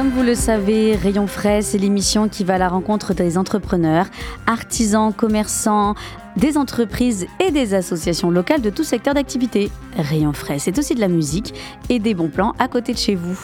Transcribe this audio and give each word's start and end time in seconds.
Comme 0.00 0.12
vous 0.12 0.22
le 0.22 0.34
savez, 0.34 0.96
Rayon 0.96 1.26
Frais, 1.26 1.60
c'est 1.60 1.76
l'émission 1.76 2.30
qui 2.30 2.42
va 2.42 2.54
à 2.54 2.58
la 2.58 2.70
rencontre 2.70 3.12
des 3.12 3.36
entrepreneurs, 3.36 4.06
artisans, 4.46 5.12
commerçants, 5.12 5.94
des 6.38 6.56
entreprises 6.56 7.26
et 7.38 7.50
des 7.50 7.74
associations 7.74 8.30
locales 8.30 8.62
de 8.62 8.70
tout 8.70 8.82
secteur 8.82 9.12
d'activité. 9.12 9.70
Rayon 9.98 10.32
Frais, 10.32 10.58
c'est 10.58 10.78
aussi 10.78 10.94
de 10.94 11.00
la 11.00 11.08
musique 11.08 11.52
et 11.90 11.98
des 11.98 12.14
bons 12.14 12.30
plans 12.30 12.54
à 12.58 12.66
côté 12.66 12.94
de 12.94 12.98
chez 12.98 13.14
vous. 13.14 13.38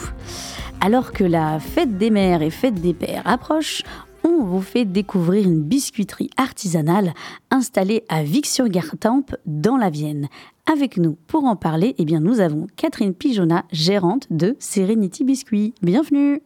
Alors 0.81 1.13
que 1.13 1.25
la 1.25 1.61
fête 1.61 1.99
des 1.99 2.09
mères 2.09 2.41
et 2.41 2.49
fête 2.49 2.81
des 2.81 2.95
pères 2.95 3.21
approche, 3.27 3.83
on 4.25 4.43
vous 4.43 4.63
fait 4.63 4.87
découvrir 4.87 5.45
une 5.45 5.63
biscuiterie 5.63 6.31
artisanale 6.39 7.13
installée 7.51 8.03
à 8.09 8.23
Vic-sur-Gartempe 8.23 9.37
dans 9.45 9.77
la 9.77 9.91
Vienne. 9.91 10.29
Avec 10.71 10.97
nous 10.97 11.17
pour 11.29 11.45
en 11.45 11.55
parler, 11.55 11.95
eh 11.99 12.05
bien, 12.05 12.19
nous 12.19 12.41
avons 12.41 12.67
Catherine 12.77 13.15
Pigeonnat, 13.15 13.65
gérante 13.71 14.27
de 14.31 14.57
Serenity 14.59 15.23
Biscuits. 15.23 15.75
Bienvenue. 15.81 16.43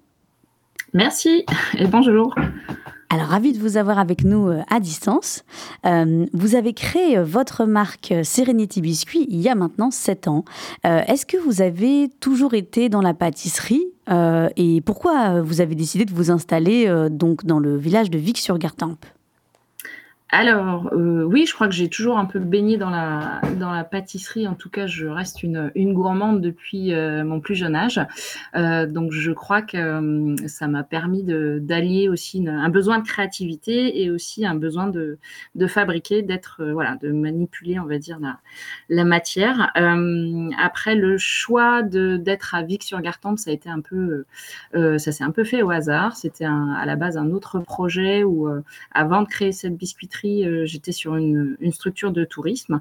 Merci 0.92 1.46
et 1.78 1.86
bonjour. 1.86 2.34
Alors, 3.08 3.26
ravi 3.28 3.54
de 3.54 3.58
vous 3.58 3.78
avoir 3.78 3.98
avec 3.98 4.22
nous 4.22 4.48
euh, 4.48 4.60
à 4.68 4.78
distance. 4.78 5.42
Euh, 5.86 6.26
vous 6.34 6.54
avez 6.54 6.74
créé 6.74 7.16
euh, 7.16 7.24
votre 7.24 7.64
marque 7.64 8.12
Serenity 8.22 8.82
Biscuits 8.82 9.26
il 9.30 9.40
y 9.40 9.48
a 9.48 9.54
maintenant 9.54 9.90
7 9.90 10.28
ans. 10.28 10.44
Euh, 10.84 11.00
Est-ce 11.06 11.24
que 11.24 11.38
vous 11.38 11.62
avez 11.62 12.10
toujours 12.20 12.52
été 12.52 12.90
dans 12.90 13.00
la 13.00 13.14
pâtisserie 13.14 13.86
euh, 14.10 14.48
et 14.56 14.82
pourquoi 14.82 15.40
vous 15.40 15.60
avez 15.62 15.74
décidé 15.74 16.04
de 16.04 16.12
vous 16.12 16.30
installer 16.30 16.92
donc 17.10 17.46
dans 17.46 17.58
le 17.58 17.76
village 17.76 18.10
de 18.10 18.18
Vic-sur-Gartempe? 18.18 19.06
Alors, 20.32 20.90
euh, 20.92 21.24
oui, 21.24 21.44
je 21.44 21.52
crois 21.54 21.66
que 21.66 21.74
j'ai 21.74 21.88
toujours 21.88 22.16
un 22.16 22.24
peu 22.24 22.38
baigné 22.38 22.76
dans 22.76 22.90
la, 22.90 23.40
dans 23.58 23.72
la 23.72 23.82
pâtisserie. 23.82 24.46
En 24.46 24.54
tout 24.54 24.70
cas, 24.70 24.86
je 24.86 25.06
reste 25.08 25.42
une, 25.42 25.72
une 25.74 25.92
gourmande 25.92 26.40
depuis 26.40 26.94
euh, 26.94 27.24
mon 27.24 27.40
plus 27.40 27.56
jeune 27.56 27.74
âge. 27.74 28.00
Euh, 28.54 28.86
donc, 28.86 29.10
je 29.10 29.32
crois 29.32 29.60
que 29.60 30.36
ça 30.46 30.68
m'a 30.68 30.84
permis 30.84 31.24
d'allier 31.24 32.08
aussi 32.08 32.46
un 32.46 32.68
besoin 32.68 33.00
de 33.00 33.06
créativité 33.06 34.02
et 34.02 34.10
aussi 34.10 34.46
un 34.46 34.54
besoin 34.54 34.86
de, 34.86 35.18
de 35.56 35.66
fabriquer, 35.66 36.22
d'être, 36.22 36.62
voilà, 36.64 36.96
de 37.02 37.10
manipuler, 37.10 37.80
on 37.80 37.86
va 37.86 37.98
dire, 37.98 38.20
la, 38.20 38.38
la 38.88 39.04
matière. 39.04 39.72
Après, 40.62 40.94
le 40.94 41.18
choix 41.18 41.82
d'être 41.82 42.54
à 42.54 42.62
Vic-sur-Gartempe, 42.62 43.40
ça 43.40 43.50
a 43.50 43.52
été 43.52 43.68
un 43.68 43.80
peu, 43.80 44.26
ça 44.74 45.12
s'est 45.12 45.24
un 45.24 45.32
peu 45.32 45.42
fait 45.42 45.62
au 45.62 45.70
hasard. 45.70 46.16
C'était 46.16 46.44
à 46.44 46.84
la 46.86 46.94
base 46.94 47.16
un 47.16 47.32
autre 47.32 47.58
projet 47.58 48.22
où, 48.22 48.48
avant 48.92 49.22
de 49.22 49.28
créer 49.28 49.50
cette 49.50 49.76
biscuiterie, 49.76 50.19
euh, 50.26 50.66
j'étais 50.66 50.92
sur 50.92 51.16
une, 51.16 51.56
structure 51.72 52.12
de 52.12 52.24
tourisme. 52.24 52.80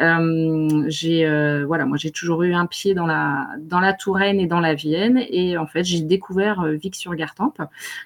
Euh, 0.00 0.84
j'ai, 0.88 1.26
euh, 1.26 1.64
voilà, 1.66 1.86
moi 1.86 1.96
j'ai 1.96 2.10
toujours 2.10 2.42
eu 2.42 2.54
un 2.54 2.66
pied 2.66 2.94
dans 2.94 3.06
la 3.06 3.48
dans 3.58 3.80
la 3.80 3.92
Touraine 3.92 4.40
et 4.40 4.46
dans 4.46 4.60
la 4.60 4.74
Vienne, 4.74 5.24
et 5.30 5.56
en 5.56 5.66
fait 5.66 5.84
j'ai 5.84 6.00
découvert 6.00 6.60
euh, 6.60 6.74
Vic-sur-Gartempe, 6.74 7.62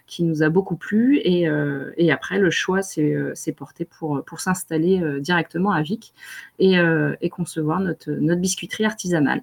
qui 0.06 0.24
nous 0.24 0.42
a 0.42 0.48
beaucoup 0.48 0.76
plu, 0.76 1.18
et, 1.18 1.48
et 1.96 2.12
après 2.12 2.38
le 2.38 2.50
choix 2.50 2.82
s'est 2.82 3.54
porté 3.56 3.84
pour 3.84 4.24
pour 4.24 4.41
s'installer 4.41 5.20
directement 5.20 5.72
à 5.72 5.82
Vic 5.82 6.12
et, 6.58 6.76
et 7.20 7.28
concevoir 7.30 7.80
notre 7.80 8.10
notre 8.10 8.41
biscuiterie 8.41 8.84
artisanale. 8.84 9.42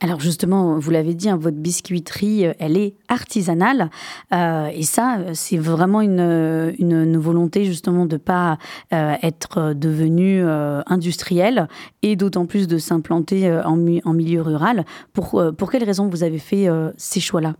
Alors 0.00 0.20
justement, 0.20 0.78
vous 0.78 0.90
l'avez 0.90 1.14
dit, 1.14 1.28
hein, 1.28 1.36
votre 1.36 1.56
biscuiterie, 1.56 2.46
euh, 2.46 2.52
elle 2.58 2.76
est 2.76 2.94
artisanale. 3.08 3.90
Euh, 4.32 4.68
et 4.72 4.82
ça, 4.82 5.18
euh, 5.18 5.30
c'est 5.34 5.56
vraiment 5.56 6.00
une, 6.00 6.74
une, 6.78 7.16
volonté 7.18 7.64
justement 7.64 8.06
de 8.06 8.14
ne 8.14 8.18
pas 8.18 8.58
être 8.90 9.72
devenu 9.72 10.40
euh, 10.42 10.82
industriel 10.86 11.68
et 12.02 12.16
d'autant 12.16 12.46
plus 12.46 12.68
de 12.68 12.78
s'implanter 12.78 13.50
en, 13.64 13.78
en 14.04 14.12
milieu 14.12 14.42
rural. 14.42 14.84
Pour, 15.12 15.42
pour 15.56 15.70
quelles 15.70 15.84
raisons 15.84 16.08
vous 16.08 16.22
avez 16.22 16.38
fait 16.38 16.68
ces 16.96 17.20
choix-là? 17.20 17.54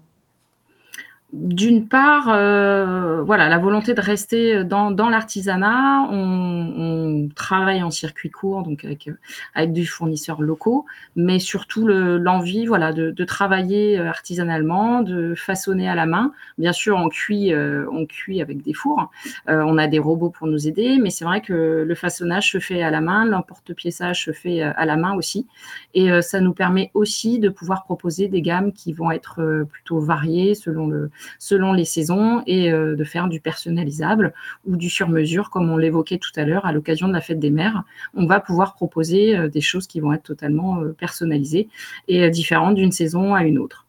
D'une 1.35 1.89
part, 1.89 2.31
euh, 2.31 3.21
voilà, 3.23 3.51
la 3.51 3.59
volonté 3.59 3.93
de 3.93 4.01
rester 4.01 4.65
dans, 4.65 4.91
dans 4.91 5.11
l'artisanat. 5.11 6.09
On, 6.11 6.73
on 6.79 7.29
travaille 7.35 7.83
en 7.83 7.91
circuit 7.91 8.31
court, 8.31 8.63
donc 8.63 8.83
avec, 8.87 9.11
avec 9.55 9.75
des 9.75 9.85
fournisseurs 9.85 10.41
locaux, 10.41 10.87
mais 11.17 11.39
surtout 11.39 11.87
le- 11.87 12.17
l'envie, 12.17 12.65
voilà, 12.65 12.95
de, 12.95 13.11
de 13.11 13.25
travailler 13.25 13.99
euh, 13.99 14.09
artisanalement, 14.09 15.03
de 15.03 15.35
façonner 15.37 15.87
à 15.87 15.95
la 15.95 16.07
main. 16.07 16.33
Bien 16.57 16.73
sûr, 16.73 16.97
on 16.97 17.11
cuit, 17.11 17.53
euh, 17.53 17.85
on 17.93 18.07
cuit 18.07 18.41
avec 18.41 18.63
des 18.63 18.73
fours. 18.73 19.11
Euh, 19.51 19.63
on 19.67 19.77
a 19.77 19.87
des 19.87 19.99
robots 19.99 20.31
pour 20.31 20.47
nous 20.47 20.67
aider, 20.67 20.97
mais 20.99 21.11
c'est 21.11 21.27
vrai 21.27 21.43
que 21.43 21.85
le 21.87 21.95
façonnage 21.95 22.53
se 22.53 22.59
fait 22.59 22.83
à 22.83 22.91
la 22.91 23.03
main, 23.03 23.27
l'emporte-piéçage 23.27 24.25
se 24.25 24.33
fait 24.33 24.63
euh, 24.63 24.73
à 24.77 24.87
la 24.87 24.97
main 24.97 25.15
aussi, 25.15 25.47
et 25.93 26.11
euh, 26.11 26.23
ça 26.23 26.41
nous 26.41 26.55
permet 26.55 26.91
aussi 26.95 27.39
de 27.39 27.51
pouvoir 27.51 27.85
proposer 27.85 28.29
des 28.29 28.41
gammes 28.41 28.73
qui 28.73 28.95
vont 28.95 29.11
être 29.11 29.67
plutôt 29.69 30.01
variées 30.01 30.55
selon 30.55 30.87
le 30.87 31.11
selon 31.39 31.73
les 31.73 31.85
saisons 31.85 32.43
et 32.47 32.73
euh, 32.73 32.97
de 32.97 33.05
faire 33.05 33.29
du 33.29 33.41
personnalisable 33.41 34.33
ou 34.67 34.77
du 34.77 34.91
sur-mesure, 34.91 35.51
comme 35.51 35.71
on 35.71 35.77
l'évoquait 35.77 36.19
tout 36.19 36.33
à 36.37 36.45
l'heure 36.45 36.67
à 36.67 36.73
l'occasion 36.73 37.09
de 37.09 37.13
la 37.13 37.21
fête 37.21 37.39
des 37.39 37.51
mères. 37.51 37.85
On 38.15 38.27
va 38.27 38.41
pouvoir 38.41 38.75
proposer 38.75 39.37
euh, 39.37 39.49
des 39.49 39.61
choses 39.61 39.87
qui 39.87 40.01
vont 40.01 40.13
être 40.13 40.23
totalement 40.23 40.81
euh, 40.81 40.95
personnalisées 40.99 41.69
et 42.09 42.31
différentes 42.31 42.75
d'une 42.75 42.93
saison 42.93 43.35
à 43.35 43.45
une 43.45 43.59
autre. 43.59 43.87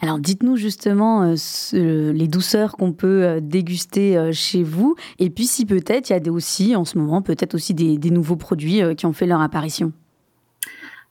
Alors 0.00 0.18
dites-nous 0.18 0.56
justement 0.56 1.34
les 1.72 2.28
douceurs 2.28 2.72
qu'on 2.72 2.92
peut 2.92 3.40
déguster 3.40 4.30
chez 4.32 4.62
vous. 4.62 4.94
Et 5.18 5.30
puis 5.30 5.46
si 5.46 5.64
peut-être 5.64 6.10
il 6.10 6.12
y 6.12 6.16
a 6.16 6.20
des 6.20 6.28
aussi 6.28 6.76
en 6.76 6.84
ce 6.84 6.98
moment, 6.98 7.22
peut-être 7.22 7.54
aussi 7.54 7.72
des, 7.72 8.10
nouveaux 8.10 8.36
produits 8.36 8.82
qui 8.96 9.06
ont 9.06 9.14
fait 9.14 9.26
leur 9.26 9.40
apparition. 9.40 9.92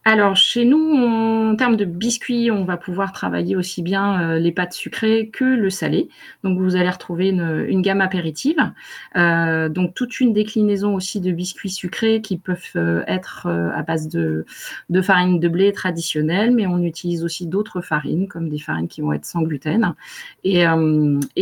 Alors, 0.07 0.35
chez 0.35 0.65
nous, 0.65 0.95
en 0.95 1.55
termes 1.55 1.77
de 1.77 1.83
biscuits, 1.83 2.51
on 2.51 2.63
va 2.63 2.77
pouvoir 2.77 3.11
travailler 3.11 3.55
aussi 3.55 3.81
bien 3.81 4.21
euh, 4.21 4.39
les 4.39 4.51
pâtes 4.51 4.73
sucrées 4.73 5.31
que 5.33 5.43
le 5.43 5.71
salé. 5.71 6.09
Donc, 6.43 6.59
vous 6.59 6.75
allez 6.75 6.91
retrouver 6.91 7.29
une, 7.29 7.81
gamme 7.81 8.01
apéritive. 8.01 8.71
Euh, 9.17 9.67
donc, 9.67 9.95
toute 9.95 10.19
une 10.19 10.31
déclinaison 10.31 10.93
aussi 10.93 11.21
de 11.21 11.31
biscuits 11.31 11.71
sucrés 11.71 12.21
qui 12.21 12.37
peuvent 12.37 12.61
euh, 12.75 13.03
être 13.07 13.47
à 13.47 13.81
base 13.81 14.07
de, 14.07 14.45
de 14.91 15.01
farine 15.01 15.39
de 15.39 15.47
blé 15.47 15.71
traditionnelle, 15.71 16.51
mais 16.51 16.67
on 16.67 16.83
utilise 16.83 17.23
aussi 17.23 17.47
d'autres 17.47 17.81
farines, 17.81 18.27
comme 18.27 18.47
des 18.47 18.59
farines 18.59 18.87
qui 18.87 19.01
vont 19.01 19.11
être 19.11 19.25
sans 19.25 19.41
gluten, 19.41 19.95
et, 20.43 20.67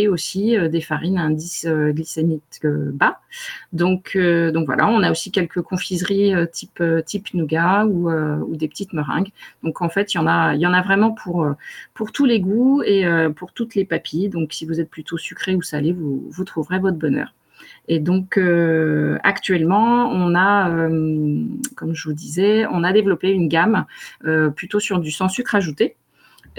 aussi 0.07 0.56
des 0.69 0.81
farines 0.81 1.18
à 1.18 1.23
indice 1.23 1.66
glycémique 1.68 2.62
bas. 2.63 3.19
Donc, 3.73 4.17
donc 4.17 4.66
voilà, 4.66 4.87
on 4.87 5.02
a 5.03 5.11
aussi 5.11 5.32
quelques 5.32 5.61
confiseries 5.61 6.34
type, 6.52 6.84
type 7.05 7.34
nougat 7.34 7.85
ou, 7.85 8.09
des 8.58 8.67
petites 8.67 8.94
meringues. 8.94 9.29
Donc 9.64 9.82
en 9.82 9.90
fait, 9.90 10.14
il 10.14 10.17
y 10.17 10.20
en 10.20 10.28
a, 10.28 10.55
il 10.55 10.61
y 10.61 10.67
en 10.67 10.73
a 10.73 10.82
vraiment 10.82 11.11
pour, 11.11 11.44
euh, 11.44 11.53
tous 12.14 12.26
les 12.26 12.40
goûts 12.40 12.84
et 12.84 13.05
euh, 13.05 13.29
pour 13.29 13.53
toutes 13.53 13.76
les 13.76 13.85
papilles. 13.85 14.29
Donc 14.29 14.53
si 14.53 14.66
vous 14.66 14.79
êtes 14.79 14.90
plutôt 14.90 15.17
sucré 15.17 15.55
ou 15.55 15.61
salé, 15.61 15.94
vous, 15.94 16.44
trouverez 16.46 16.79
votre 16.79 16.97
bonheur. 16.97 17.34
Et 17.88 18.00
donc 18.00 18.38
euh, 18.38 19.17
actuellement, 19.23 20.09
on 20.11 20.35
a, 20.35 20.70
comme 21.76 21.94
je 21.94 22.08
vous 22.08 22.14
disais, 22.14 22.66
on 22.67 22.84
a 22.84 22.91
développé 22.94 23.32
une 23.32 23.47
gamme 23.47 23.85
plutôt 24.56 24.79
sur 24.79 24.99
du 24.99 25.11
sans 25.11 25.29
sucre 25.29 25.56
ajouté. 25.56 25.96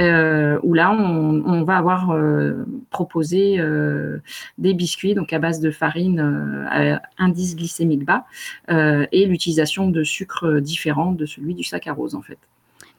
Euh, 0.00 0.58
où 0.62 0.75
là, 0.75 0.91
on, 0.93 1.62
va 1.62 1.76
avoir 1.76 2.11
euh, 2.11 2.67
proposé 2.91 3.58
euh, 3.58 4.19
des 4.58 4.75
biscuits 4.75 5.14
donc 5.14 5.32
à 5.32 5.38
base 5.38 5.61
de 5.61 5.70
farine 5.70 6.67
à 6.70 7.00
indice 7.19 7.56
glycémique 7.56 8.05
bas 8.05 8.25
et 8.69 9.26
l'utilisation 9.26 9.88
de 9.88 10.02
sucres 10.02 10.61
différents 10.61 11.12
de 11.12 11.26
celui 11.26 11.55
du 11.55 11.64
saccharose 11.64 12.14
en 12.14 12.23
fait. 12.23 12.38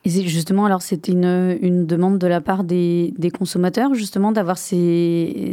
Et 0.08 0.10
justement, 0.28 0.66
alors 0.66 0.84
c'était 0.84 1.12
une, 1.12 1.88
demande 1.88 2.20
de 2.20 2.28
la 2.28 2.40
part 2.40 2.64
des, 2.64 3.12
consommateurs, 3.36 3.96
justement, 3.96 4.32
d'avoir 4.32 4.60
ces, 4.60 5.52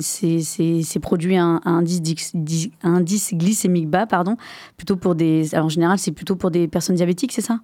produits 1.01 1.39
à, 1.39 1.61
indice, 1.65 2.35
indice, 2.83 3.35
glycémique 3.35 3.89
bas, 3.89 4.07
pardon, 4.07 4.37
plutôt 4.77 4.97
pour 4.97 5.15
des. 5.15 5.55
Alors, 5.55 5.67
en 5.67 5.71
général, 5.71 5.99
c'est 5.99 6.13
plutôt 6.13 6.37
pour 6.37 6.51
des 6.51 6.69
personnes 6.69 6.97
diabétiques, 6.97 7.33
c'est 7.33 7.41
ça? 7.41 7.61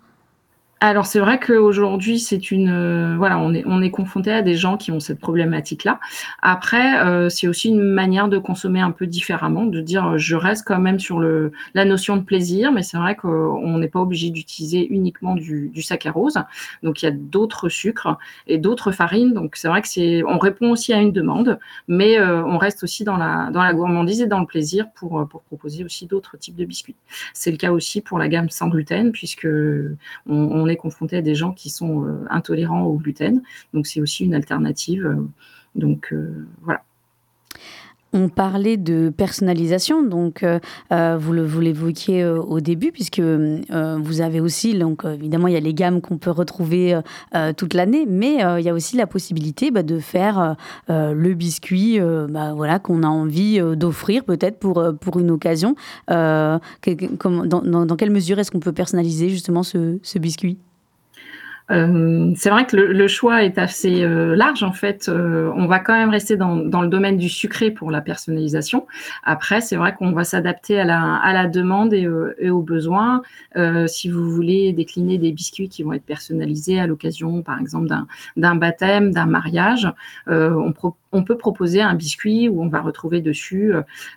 Alors 0.80 1.06
c'est 1.06 1.18
vrai 1.18 1.40
qu'aujourd'hui 1.40 2.20
c'est 2.20 2.52
une 2.52 2.68
euh, 2.68 3.16
voilà 3.16 3.38
on 3.38 3.52
est 3.52 3.64
on 3.66 3.82
est 3.82 3.90
confronté 3.90 4.30
à 4.30 4.42
des 4.42 4.54
gens 4.54 4.76
qui 4.76 4.92
ont 4.92 5.00
cette 5.00 5.18
problématique 5.18 5.82
là. 5.82 5.98
Après 6.40 7.00
euh, 7.04 7.28
c'est 7.28 7.48
aussi 7.48 7.70
une 7.70 7.82
manière 7.82 8.28
de 8.28 8.38
consommer 8.38 8.80
un 8.80 8.92
peu 8.92 9.06
différemment, 9.06 9.64
de 9.64 9.80
dire 9.80 10.18
je 10.18 10.36
reste 10.36 10.64
quand 10.66 10.78
même 10.78 11.00
sur 11.00 11.18
le 11.18 11.50
la 11.74 11.84
notion 11.84 12.16
de 12.16 12.22
plaisir, 12.22 12.70
mais 12.70 12.82
c'est 12.84 12.96
vrai 12.96 13.16
qu'on 13.16 13.78
n'est 13.78 13.88
pas 13.88 14.00
obligé 14.00 14.30
d'utiliser 14.30 14.86
uniquement 14.88 15.34
du, 15.34 15.68
du 15.70 15.82
saccharose. 15.82 16.38
Donc 16.84 17.02
il 17.02 17.06
y 17.06 17.08
a 17.08 17.12
d'autres 17.12 17.68
sucres 17.68 18.16
et 18.46 18.58
d'autres 18.58 18.92
farines. 18.92 19.32
Donc 19.34 19.56
c'est 19.56 19.68
vrai 19.68 19.82
que 19.82 19.88
c'est 19.88 20.22
on 20.24 20.38
répond 20.38 20.70
aussi 20.70 20.92
à 20.92 21.00
une 21.00 21.12
demande, 21.12 21.58
mais 21.88 22.20
euh, 22.20 22.44
on 22.44 22.56
reste 22.56 22.84
aussi 22.84 23.02
dans 23.02 23.16
la 23.16 23.50
dans 23.52 23.62
la 23.62 23.74
gourmandise 23.74 24.20
et 24.20 24.26
dans 24.26 24.40
le 24.40 24.46
plaisir 24.46 24.86
pour 24.94 25.26
pour 25.28 25.42
proposer 25.42 25.84
aussi 25.84 26.06
d'autres 26.06 26.36
types 26.36 26.56
de 26.56 26.64
biscuits. 26.64 26.96
C'est 27.34 27.50
le 27.50 27.56
cas 27.56 27.72
aussi 27.72 28.00
pour 28.00 28.18
la 28.18 28.28
gamme 28.28 28.48
sans 28.48 28.68
gluten 28.68 29.10
puisque 29.10 29.48
on 30.28 30.67
confronté 30.76 31.16
à 31.16 31.22
des 31.22 31.34
gens 31.34 31.52
qui 31.52 31.70
sont 31.70 32.04
euh, 32.04 32.24
intolérants 32.30 32.82
au 32.82 32.94
gluten. 32.94 33.42
Donc 33.74 33.86
c'est 33.86 34.00
aussi 34.00 34.24
une 34.24 34.34
alternative. 34.34 35.06
Euh, 35.06 35.28
donc 35.74 36.12
euh, 36.12 36.46
voilà. 36.62 36.82
On 38.12 38.28
parlait 38.28 38.76
de 38.76 39.10
personnalisation, 39.14 40.02
donc 40.02 40.44
vous, 40.90 41.32
le, 41.32 41.44
vous 41.44 41.60
l'évoquiez 41.60 42.24
au 42.24 42.60
début, 42.60 42.90
puisque 42.90 43.20
vous 43.20 44.20
avez 44.20 44.40
aussi, 44.40 44.74
donc 44.74 45.04
évidemment, 45.04 45.46
il 45.46 45.54
y 45.54 45.56
a 45.56 45.60
les 45.60 45.74
gammes 45.74 46.00
qu'on 46.00 46.16
peut 46.16 46.30
retrouver 46.30 46.98
toute 47.56 47.74
l'année, 47.74 48.06
mais 48.08 48.38
il 48.58 48.64
y 48.64 48.68
a 48.68 48.74
aussi 48.74 48.96
la 48.96 49.06
possibilité 49.06 49.70
bah, 49.70 49.82
de 49.82 49.98
faire 49.98 50.56
le 50.88 51.34
biscuit 51.34 52.00
bah, 52.00 52.54
voilà, 52.54 52.78
qu'on 52.78 53.02
a 53.02 53.08
envie 53.08 53.60
d'offrir 53.76 54.24
peut-être 54.24 54.58
pour, 54.58 54.82
pour 55.00 55.18
une 55.18 55.30
occasion. 55.30 55.74
dans, 56.08 56.60
quelle 57.98 58.10
mesure 58.10 58.38
est-ce 58.38 58.50
qu'on 58.50 58.60
peut 58.60 58.72
personnaliser 58.72 59.28
justement 59.28 59.62
ce 59.62 60.18
biscuit? 60.18 60.58
Euh, 61.70 62.32
c'est 62.36 62.50
vrai 62.50 62.66
que 62.66 62.76
le, 62.76 63.08
choix 63.08 63.44
est 63.44 63.58
assez 63.58 64.02
euh, 64.02 64.34
large 64.34 64.62
en 64.62 64.72
fait. 64.72 65.08
Euh, 65.08 65.50
on 65.54 65.66
va 65.66 65.78
quand 65.78 65.92
même 65.92 66.10
rester 66.10 66.36
dans, 66.36 66.56
le 66.56 66.88
domaine 66.88 67.18
du 67.18 67.28
sucré 67.28 67.70
pour 67.70 67.90
la 67.90 68.00
personnalisation. 68.00 68.86
Après, 69.24 69.60
c'est 69.60 69.76
vrai 69.76 69.94
qu'on 69.94 70.12
va 70.12 70.24
s'adapter 70.24 70.80
à 70.80 70.84
la, 70.84 71.16
à 71.16 71.32
la 71.32 71.46
demande 71.46 71.92
et, 71.92 72.08
et 72.38 72.50
aux 72.50 72.62
besoins. 72.62 73.22
si 73.86 74.08
vous 74.08 74.30
voulez 74.30 74.72
décliner 74.72 75.18
des 75.18 75.32
biscuits 75.32 75.68
qui 75.68 75.82
vont 75.82 75.92
être 75.92 76.04
personnalisés 76.04 76.80
à 76.80 76.86
l'occasion, 76.86 77.42
par 77.42 77.60
exemple, 77.60 77.88
d'un 78.36 78.54
baptême, 78.54 79.12
d'un 79.12 79.26
mariage, 79.26 79.88
on, 80.26 80.72
on, 81.12 81.22
peut 81.22 81.36
proposer 81.36 81.80
un 81.80 81.94
biscuit 81.94 82.48
où 82.48 82.62
on 82.62 82.68
va 82.68 82.80
retrouver 82.80 83.20
dessus 83.20 83.72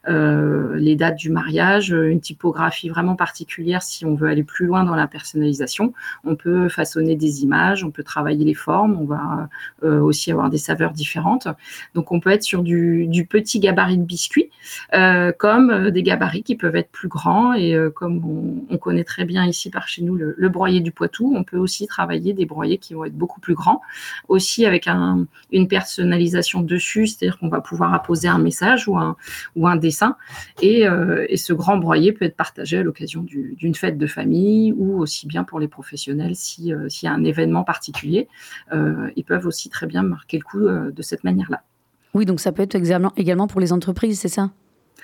les 0.07 0.95
dates 0.95 1.17
du 1.17 1.29
mariage, 1.29 1.91
une 1.91 2.21
typographie 2.21 2.89
vraiment 2.89 3.15
particulière 3.15 3.81
si 3.81 4.05
on 4.05 4.15
veut 4.15 4.29
aller 4.29 4.43
plus 4.43 4.65
loin 4.65 4.83
dans 4.83 4.95
la 4.95 5.07
personnalisation. 5.07 5.93
On 6.23 6.35
peut 6.35 6.69
façonner 6.69 7.15
des 7.15 7.40
images, 7.43 7.83
on 7.83 7.91
peut 7.91 8.03
travailler 8.03 8.45
les 8.45 8.53
formes, 8.53 8.97
on 8.99 9.05
va 9.05 9.49
euh, 9.83 9.99
aussi 9.99 10.31
avoir 10.31 10.49
des 10.49 10.57
saveurs 10.57 10.91
différentes. 10.91 11.47
Donc 11.95 12.11
on 12.11 12.19
peut 12.19 12.29
être 12.29 12.43
sur 12.43 12.63
du, 12.63 13.27
petit 13.29 13.59
gabarit 13.59 13.97
de 13.97 14.03
biscuit, 14.03 14.49
euh, 14.93 15.31
comme 15.31 15.69
euh, 15.69 15.91
des 15.91 16.03
gabarits 16.03 16.43
qui 16.43 16.55
peuvent 16.55 16.75
être 16.75 16.91
plus 16.91 17.07
grands. 17.07 17.53
Et 17.53 17.75
comme 17.95 18.65
on, 18.69 18.77
connaît 18.77 19.03
très 19.03 19.25
bien 19.25 19.45
ici 19.45 19.69
par 19.69 19.87
chez 19.87 20.01
nous 20.01 20.15
le, 20.15 20.49
broyer 20.49 20.79
du 20.79 20.91
Poitou, 20.91 21.33
on 21.35 21.43
peut 21.43 21.57
aussi 21.57 21.85
travailler 21.85 22.33
des 22.33 22.45
broyés 22.45 22.79
qui 22.79 22.95
vont 22.95 23.05
être 23.05 23.15
beaucoup 23.15 23.39
plus 23.39 23.53
grands, 23.53 23.81
aussi 24.27 24.65
avec 24.65 24.87
une 24.87 25.67
personnalisation 25.67 26.61
dessus, 26.61 27.05
c'est-à-dire 27.05 27.37
qu'on 27.37 27.47
va 27.47 27.61
pouvoir 27.61 27.93
apposer 27.93 28.27
un 28.27 28.39
message 28.39 28.87
ou 28.87 28.97
un, 28.97 29.75
dessin. 29.75 30.15
Et, 30.61 30.85
ce 31.35 31.53
grand 31.53 31.77
broyer 31.77 32.11
peut 32.11 32.25
être 32.25 32.35
partagé 32.35 32.79
à 32.79 32.83
l'occasion 32.83 33.23
d'une 33.23 33.75
fête 33.75 33.97
de 33.97 34.07
famille 34.07 34.73
ou 34.73 34.99
aussi 34.99 35.27
bien 35.27 35.43
pour 35.43 35.59
les 35.59 35.67
professionnels 35.67 36.35
s'il 36.35 36.65
y 36.65 37.07
a 37.07 37.13
un 37.13 37.23
particulier, 37.63 38.27
euh, 38.73 39.09
ils 39.15 39.23
peuvent 39.23 39.45
aussi 39.45 39.69
très 39.69 39.87
bien 39.87 40.03
marquer 40.03 40.37
le 40.37 40.43
coup 40.43 40.67
euh, 40.67 40.91
de 40.91 41.01
cette 41.01 41.23
manière-là. 41.23 41.63
Oui, 42.13 42.25
donc 42.25 42.39
ça 42.39 42.51
peut 42.51 42.63
être 42.63 42.75
également 42.75 43.47
pour 43.47 43.61
les 43.61 43.71
entreprises, 43.73 44.19
c'est 44.19 44.27
ça? 44.27 44.51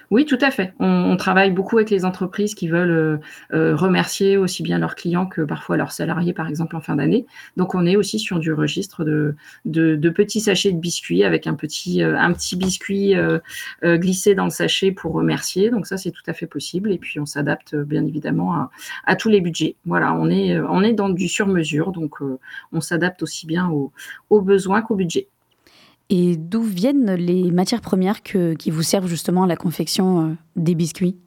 Oui, 0.09 0.25
tout 0.25 0.37
à 0.39 0.51
fait. 0.51 0.73
On, 0.79 1.17
travaille 1.17 1.51
beaucoup 1.51 1.77
avec 1.77 1.89
les 1.89 2.05
entreprises 2.05 2.55
qui 2.55 2.67
veulent 2.67 2.91
euh, 2.91 3.17
euh, 3.53 3.75
remercier 3.75 4.37
aussi 4.37 4.63
bien 4.63 4.79
leurs 4.79 4.95
clients 4.95 5.25
que 5.25 5.41
parfois 5.41 5.75
leurs 5.75 5.91
salariés, 5.91 6.31
par 6.31 6.47
exemple, 6.47 6.75
en 6.75 6.81
fin 6.81 6.95
d'année. 6.95 7.25
Donc, 7.57 7.75
on 7.75 7.85
est 7.85 7.95
aussi 7.97 8.19
sur 8.19 8.39
du 8.39 8.53
registre 8.53 9.03
de, 9.03 9.35
de, 9.65 10.09
petits 10.09 10.39
sachets 10.39 10.71
de 10.71 10.79
biscuits 10.79 11.23
avec 11.23 11.45
un 11.47 11.55
petit, 11.55 12.03
euh, 12.03 12.15
biscuit 12.53 13.15
glissé 13.83 14.35
dans 14.35 14.45
le 14.45 14.49
sachet 14.49 14.91
pour 14.91 15.13
remercier. 15.13 15.69
Donc, 15.69 15.87
ça, 15.87 15.97
c'est 15.97 16.11
tout 16.11 16.23
à 16.27 16.33
fait 16.33 16.47
possible. 16.47 16.91
Et 16.91 16.97
puis, 16.97 17.19
on 17.19 17.25
s'adapte 17.25 17.75
bien 17.75 18.05
évidemment 18.05 18.53
à, 18.53 18.71
à, 19.05 19.15
tous 19.15 19.29
les 19.29 19.41
budgets. 19.41 19.75
Voilà, 19.85 20.13
on 20.13 20.29
est, 20.29 20.57
on 20.59 20.83
est 20.83 20.93
dans 20.93 21.09
du 21.09 21.27
sur-mesure. 21.27 21.91
Donc, 21.91 22.19
on 22.71 22.81
s'adapte 22.81 23.23
aussi 23.23 23.45
bien 23.45 23.67
aux, 23.69 23.91
aux 24.29 24.41
besoins 24.41 24.81
qu'au 24.81 24.95
budget. 24.95 25.27
Et 26.09 26.37
d'où 26.37 26.61
viennent 26.61 27.15
les 27.15 27.51
matières 27.51 27.81
premières 27.81 28.23
qui 28.23 28.71
vous 28.71 28.83
servent 28.83 29.07
justement 29.07 29.43
à 29.43 29.47
la 29.47 29.57
confection 29.57 30.29
euh, 30.29 30.33
des 30.55 30.75
biscuits? 30.75 31.17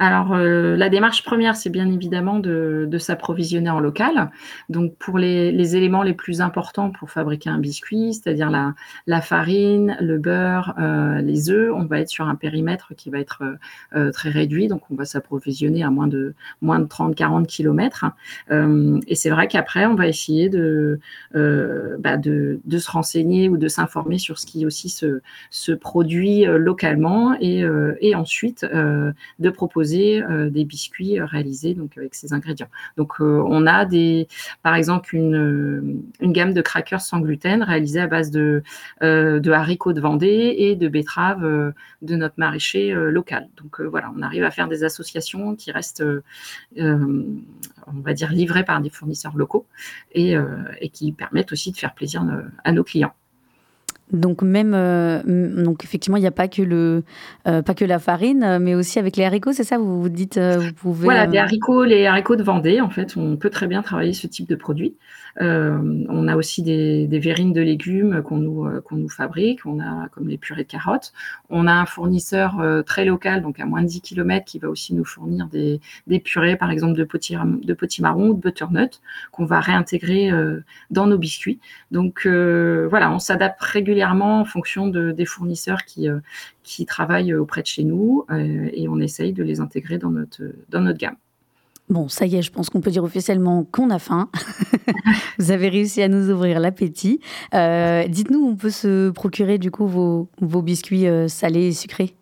Alors, 0.00 0.32
euh, 0.32 0.76
la 0.76 0.88
démarche 0.88 1.22
première, 1.22 1.54
c'est 1.54 1.70
bien 1.70 1.88
évidemment 1.88 2.40
de, 2.40 2.88
s'approvisionner 2.98 3.70
en 3.70 3.78
local. 3.78 4.30
Donc, 4.68 4.96
pour 4.96 5.18
les, 5.18 5.76
éléments 5.76 6.02
les 6.02 6.14
plus 6.14 6.40
importants 6.40 6.90
pour 6.90 7.10
fabriquer 7.10 7.50
un 7.50 7.58
biscuit, 7.58 8.14
c'est-à-dire 8.14 8.50
la, 9.06 9.20
farine, 9.20 9.96
le 10.00 10.18
beurre, 10.18 10.74
euh, 10.80 11.20
les 11.20 11.50
œufs, 11.50 11.72
on 11.72 11.84
va 11.84 12.00
être 12.00 12.08
sur 12.08 12.26
un 12.26 12.34
périmètre 12.34 12.92
qui 12.96 13.08
va 13.10 13.20
être 13.20 13.42
euh, 13.94 14.10
très 14.10 14.30
réduit. 14.30 14.66
Donc, 14.66 14.82
on 14.90 14.96
va 14.96 15.04
s'approvisionner 15.04 15.84
à 15.84 15.90
moins 15.90 16.08
de, 16.08 16.34
moins 16.60 16.80
de 16.80 16.86
30-40 16.86 17.46
km. 17.46 18.06
et 18.50 19.14
c'est 19.14 19.30
vrai 19.30 19.46
qu'après, 19.46 19.86
on 19.86 19.94
va 19.94 20.08
essayer 20.08 20.48
de, 20.48 20.98
bah, 21.34 22.16
de, 22.16 22.58
se 22.78 22.90
renseigner 22.90 23.48
ou 23.48 23.56
de 23.56 23.68
s'informer 23.68 24.18
sur 24.18 24.40
ce 24.40 24.46
qui 24.46 24.66
aussi 24.66 24.88
se, 24.88 25.72
produit 25.72 26.44
localement 26.46 27.36
et 27.40 28.14
ensuite 28.14 28.64
de 28.64 29.50
proposer 29.50 29.83
euh, 29.92 30.50
des 30.50 30.64
biscuits 30.64 31.20
euh, 31.20 31.26
réalisés 31.26 31.76
avec 31.96 32.14
ces 32.14 32.32
ingrédients. 32.32 32.68
Donc 32.96 33.20
euh, 33.20 33.42
on 33.46 33.66
a 33.66 33.84
des, 33.84 34.28
par 34.62 34.74
exemple 34.74 35.14
une, 35.14 36.02
gamme 36.20 36.54
de 36.54 36.62
crackers 36.62 37.00
sans 37.00 37.20
gluten 37.20 37.62
réalisée 37.62 38.00
à 38.00 38.06
base 38.06 38.30
de, 38.30 38.62
haricots 39.00 39.92
de 39.92 40.00
Vendée 40.00 40.54
et 40.58 40.76
de 40.76 40.88
betteraves 40.88 41.72
de 42.02 42.16
notre 42.16 42.34
maraîcher 42.38 42.92
local. 42.92 43.48
Donc 43.56 43.80
voilà, 43.80 44.12
on 44.16 44.22
arrive 44.22 44.44
à 44.44 44.50
faire 44.50 44.68
des 44.68 44.84
associations 44.84 45.54
qui 45.54 45.70
restent, 45.70 46.04
on 46.76 47.34
va 47.86 48.12
dire, 48.12 48.32
livrées 48.32 48.64
par 48.64 48.80
des 48.80 48.90
fournisseurs 48.90 49.36
locaux 49.36 49.66
et 50.12 50.36
qui 50.92 51.12
permettent 51.12 51.52
aussi 51.52 51.72
de 51.72 51.76
faire 51.76 51.94
plaisir 51.94 52.24
à 52.64 52.72
nos 52.72 52.84
clients. 52.84 53.14
Donc 54.14 54.42
même, 54.42 54.74
euh, 54.74 55.22
donc 55.24 55.84
effectivement, 55.84 56.16
il 56.16 56.20
n'y 56.20 56.26
a 56.26 56.32
pas 56.32 56.46
que 56.46 56.62
le, 56.62 57.02
euh, 57.48 57.62
pas 57.62 57.74
que 57.74 57.84
la 57.84 57.98
farine, 57.98 58.58
mais 58.60 58.74
aussi 58.74 58.98
avec 58.98 59.16
les 59.16 59.24
haricots, 59.24 59.52
c'est 59.52 59.64
ça 59.64 59.76
Vous 59.76 60.00
vous 60.00 60.08
dites, 60.08 60.38
euh, 60.38 60.58
vous 60.58 60.72
pouvez. 60.72 61.04
Voilà, 61.04 61.26
les 61.26 61.38
haricots, 61.38 61.84
les 61.84 62.06
haricots 62.06 62.36
de 62.36 62.44
Vendée, 62.44 62.80
en 62.80 62.90
fait, 62.90 63.16
on 63.16 63.36
peut 63.36 63.50
très 63.50 63.66
bien 63.66 63.82
travailler 63.82 64.12
ce 64.12 64.26
type 64.26 64.48
de 64.48 64.54
produit. 64.54 64.94
on 65.40 66.28
a 66.28 66.36
aussi 66.36 66.62
des, 66.62 67.08
des 67.08 67.18
verrines 67.18 67.52
de 67.52 67.60
légumes 67.60 68.22
qu'on 68.22 68.36
nous, 68.36 68.68
qu'on 68.84 68.96
nous 68.96 69.08
fabrique. 69.08 69.66
On 69.66 69.80
a 69.80 70.08
comme 70.08 70.28
les 70.28 70.38
purées 70.38 70.62
de 70.62 70.68
carottes. 70.68 71.12
On 71.50 71.66
a 71.66 71.72
un 71.72 71.86
fournisseur 71.86 72.62
très 72.86 73.04
local, 73.04 73.42
donc 73.42 73.58
à 73.58 73.66
moins 73.66 73.82
de 73.82 73.88
10 73.88 74.00
km, 74.00 74.44
qui 74.44 74.60
va 74.60 74.68
aussi 74.68 74.94
nous 74.94 75.04
fournir 75.04 75.48
des, 75.48 75.80
des 76.06 76.20
purées, 76.20 76.56
par 76.56 76.70
exemple 76.70 76.94
de 76.94 77.04
potimarron 77.04 77.58
de 77.62 77.74
potimarron 77.74 78.28
ou 78.28 78.34
de 78.34 78.40
butternut, 78.40 79.00
qu'on 79.32 79.44
va 79.44 79.58
réintégrer 79.58 80.30
dans 80.90 81.06
nos 81.06 81.18
biscuits. 81.18 81.58
Donc 81.90 82.26
voilà, 82.26 83.10
on 83.10 83.18
s'adapte 83.18 83.60
régulièrement 83.60 84.03
régulièrement 84.04 84.40
en 84.40 84.44
fonction 84.44 84.88
de, 84.88 85.12
des 85.12 85.24
fournisseurs 85.24 85.84
qui, 85.84 86.08
euh, 86.08 86.18
qui 86.62 86.86
travaillent 86.86 87.34
auprès 87.34 87.62
de 87.62 87.66
chez 87.66 87.84
nous 87.84 88.24
euh, 88.30 88.68
et 88.72 88.88
on 88.88 89.00
essaye 89.00 89.32
de 89.32 89.42
les 89.42 89.60
intégrer 89.60 89.98
dans 89.98 90.10
notre, 90.10 90.42
dans 90.68 90.80
notre 90.80 90.98
gamme. 90.98 91.16
Bon, 91.90 92.08
ça 92.08 92.24
y 92.24 92.36
est, 92.36 92.42
je 92.42 92.50
pense 92.50 92.70
qu'on 92.70 92.80
peut 92.80 92.90
dire 92.90 93.04
officiellement 93.04 93.64
qu'on 93.64 93.90
a 93.90 93.98
faim. 93.98 94.30
Vous 95.38 95.50
avez 95.50 95.68
réussi 95.68 96.00
à 96.02 96.08
nous 96.08 96.30
ouvrir 96.30 96.58
l'appétit. 96.58 97.20
Euh, 97.52 98.08
dites-nous, 98.08 98.42
on 98.42 98.56
peut 98.56 98.70
se 98.70 99.10
procurer 99.10 99.58
du 99.58 99.70
coup 99.70 99.86
vos, 99.86 100.28
vos 100.40 100.62
biscuits 100.62 101.06
salés 101.28 101.66
et 101.66 101.72
sucrés? 101.72 102.14